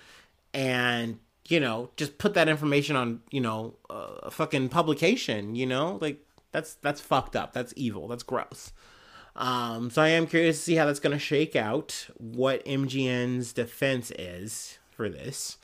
and, 0.53 1.19
you 1.47 1.59
know, 1.59 1.89
just 1.97 2.17
put 2.17 2.33
that 2.33 2.47
information 2.47 2.95
on, 2.95 3.21
you 3.29 3.41
know, 3.41 3.75
a 3.89 4.31
fucking 4.31 4.69
publication, 4.69 5.55
you 5.55 5.65
know? 5.65 5.97
Like, 6.01 6.19
that's, 6.51 6.75
that's 6.75 7.01
fucked 7.01 7.35
up. 7.35 7.53
That's 7.53 7.73
evil. 7.75 8.07
That's 8.07 8.23
gross. 8.23 8.71
Um, 9.35 9.89
so 9.89 10.01
I 10.01 10.09
am 10.09 10.27
curious 10.27 10.57
to 10.57 10.63
see 10.63 10.75
how 10.75 10.85
that's 10.85 11.01
going 11.01 11.11
to 11.11 11.19
shake 11.19 11.55
out, 11.55 12.07
what 12.17 12.65
MGN's 12.65 13.51
defense 13.51 14.11
is 14.17 14.79
for 14.89 15.09
this. 15.09 15.57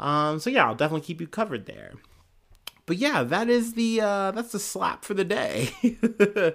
Um, 0.00 0.40
so 0.40 0.50
yeah, 0.50 0.66
I'll 0.66 0.74
definitely 0.74 1.06
keep 1.06 1.20
you 1.20 1.28
covered 1.28 1.66
there. 1.66 1.92
But 2.92 2.98
yeah, 2.98 3.22
that 3.22 3.48
is 3.48 3.72
the 3.72 4.02
uh, 4.02 4.32
that's 4.32 4.52
the 4.52 4.58
slap 4.58 5.02
for 5.02 5.14
the 5.14 5.24
day. 5.24 5.70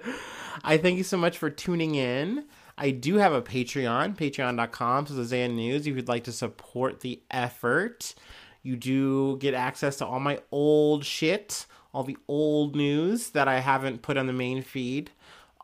I 0.62 0.76
thank 0.76 0.96
you 0.96 1.02
so 1.02 1.16
much 1.16 1.36
for 1.36 1.50
tuning 1.50 1.96
in. 1.96 2.44
I 2.78 2.92
do 2.92 3.16
have 3.16 3.32
a 3.32 3.42
Patreon, 3.42 4.14
patreon.com, 4.16 5.06
so 5.08 5.20
Isaiah 5.20 5.48
News. 5.48 5.88
If 5.88 5.96
you'd 5.96 6.06
like 6.06 6.22
to 6.22 6.32
support 6.32 7.00
the 7.00 7.20
effort, 7.28 8.14
you 8.62 8.76
do 8.76 9.36
get 9.38 9.52
access 9.52 9.96
to 9.96 10.06
all 10.06 10.20
my 10.20 10.38
old 10.52 11.04
shit, 11.04 11.66
all 11.92 12.04
the 12.04 12.18
old 12.28 12.76
news 12.76 13.30
that 13.30 13.48
I 13.48 13.58
haven't 13.58 14.02
put 14.02 14.16
on 14.16 14.28
the 14.28 14.32
main 14.32 14.62
feed. 14.62 15.10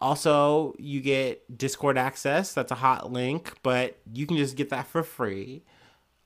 Also, 0.00 0.74
you 0.76 1.00
get 1.00 1.56
Discord 1.56 1.96
access. 1.96 2.52
That's 2.52 2.72
a 2.72 2.74
hot 2.74 3.12
link, 3.12 3.52
but 3.62 3.96
you 4.12 4.26
can 4.26 4.36
just 4.36 4.56
get 4.56 4.70
that 4.70 4.88
for 4.88 5.04
free. 5.04 5.62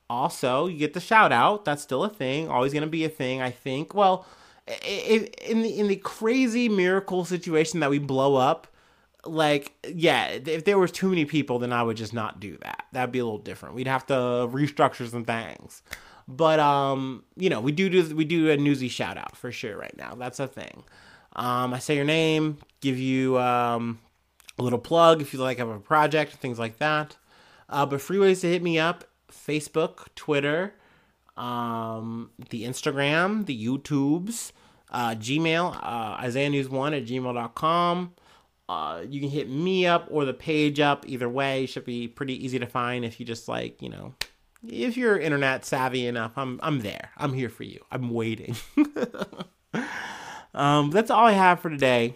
Also, 0.09 0.67
you 0.67 0.77
get 0.77 0.93
the 0.93 0.99
shout 0.99 1.31
out. 1.31 1.65
That's 1.65 1.83
still 1.83 2.03
a 2.03 2.09
thing. 2.09 2.49
Always 2.49 2.73
going 2.73 2.83
to 2.83 2.89
be 2.89 3.05
a 3.05 3.09
thing, 3.09 3.41
I 3.41 3.51
think. 3.51 3.93
Well, 3.93 4.25
in 4.85 5.61
the 5.61 5.79
in 5.79 5.87
the 5.87 5.95
crazy 5.97 6.69
miracle 6.69 7.25
situation 7.25 7.79
that 7.79 7.89
we 7.89 7.99
blow 7.99 8.35
up, 8.35 8.67
like 9.25 9.73
yeah, 9.87 10.27
if 10.27 10.65
there 10.65 10.77
was 10.77 10.91
too 10.91 11.09
many 11.09 11.25
people, 11.25 11.59
then 11.59 11.73
I 11.73 11.83
would 11.83 11.97
just 11.97 12.13
not 12.13 12.39
do 12.39 12.57
that. 12.61 12.85
That'd 12.91 13.11
be 13.11 13.19
a 13.19 13.25
little 13.25 13.39
different. 13.39 13.75
We'd 13.75 13.87
have 13.87 14.05
to 14.07 14.13
restructure 14.13 15.09
some 15.09 15.25
things. 15.25 15.81
But 16.27 16.59
um, 16.59 17.23
you 17.35 17.49
know, 17.49 17.61
we 17.61 17.71
do 17.71 17.89
do 17.89 18.15
we 18.15 18.25
do 18.25 18.51
a 18.51 18.57
newsy 18.57 18.87
shout 18.87 19.17
out 19.17 19.35
for 19.35 19.51
sure 19.51 19.77
right 19.77 19.95
now. 19.97 20.15
That's 20.15 20.39
a 20.39 20.47
thing. 20.47 20.83
Um, 21.35 21.73
I 21.73 21.79
say 21.79 21.95
your 21.95 22.05
name, 22.05 22.57
give 22.81 22.97
you 22.97 23.39
um, 23.39 23.99
a 24.57 24.63
little 24.63 24.79
plug 24.79 25.21
if 25.21 25.33
you 25.33 25.39
like 25.39 25.57
have 25.57 25.69
a 25.69 25.79
project, 25.79 26.33
things 26.33 26.59
like 26.59 26.77
that. 26.77 27.17
Uh, 27.67 27.85
but 27.85 28.01
free 28.01 28.19
ways 28.19 28.41
to 28.41 28.47
hit 28.47 28.63
me 28.63 28.79
up 28.79 29.05
Facebook, 29.31 30.07
Twitter, 30.15 30.73
um, 31.37 32.31
the 32.49 32.63
Instagram, 32.63 33.45
the 33.45 33.65
YouTubes, 33.65 34.51
uh, 34.91 35.11
Gmail, 35.11 35.75
uh, 35.75 36.17
Isaiah 36.21 36.49
News 36.49 36.69
One 36.69 36.93
at 36.93 37.05
gmail.com. 37.05 38.13
Uh, 38.67 39.03
you 39.09 39.19
can 39.19 39.29
hit 39.29 39.49
me 39.49 39.87
up 39.87 40.07
or 40.11 40.25
the 40.25 40.33
page 40.33 40.79
up. 40.79 41.07
Either 41.07 41.27
way, 41.27 41.65
should 41.65 41.85
be 41.85 42.07
pretty 42.07 42.43
easy 42.43 42.59
to 42.59 42.67
find 42.67 43.03
if 43.03 43.19
you 43.19 43.25
just 43.25 43.47
like, 43.47 43.81
you 43.81 43.89
know, 43.89 44.13
if 44.67 44.97
you're 44.97 45.17
internet 45.17 45.65
savvy 45.65 46.05
enough. 46.05 46.33
I'm 46.35 46.59
I'm 46.61 46.81
there. 46.81 47.09
I'm 47.17 47.33
here 47.33 47.49
for 47.49 47.63
you. 47.63 47.83
I'm 47.91 48.11
waiting. 48.11 48.55
um, 50.53 50.91
that's 50.91 51.09
all 51.09 51.25
I 51.25 51.31
have 51.31 51.59
for 51.61 51.69
today. 51.69 52.15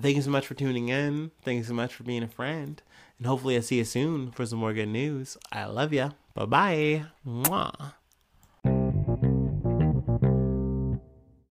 Thank 0.00 0.16
you 0.16 0.22
so 0.22 0.30
much 0.30 0.46
for 0.46 0.54
tuning 0.54 0.88
in. 0.88 1.30
Thank 1.42 1.58
you 1.58 1.64
so 1.64 1.74
much 1.74 1.94
for 1.94 2.04
being 2.04 2.22
a 2.22 2.28
friend. 2.28 2.80
And 3.18 3.26
hopefully, 3.26 3.56
I'll 3.56 3.62
see 3.62 3.78
you 3.78 3.84
soon 3.84 4.30
for 4.30 4.44
some 4.44 4.58
more 4.58 4.74
good 4.74 4.88
news. 4.88 5.36
I 5.50 5.64
love 5.64 5.92
you. 5.92 6.12
Bye 6.36 6.46
bye. 6.46 7.04
Mwah. 7.24 8.05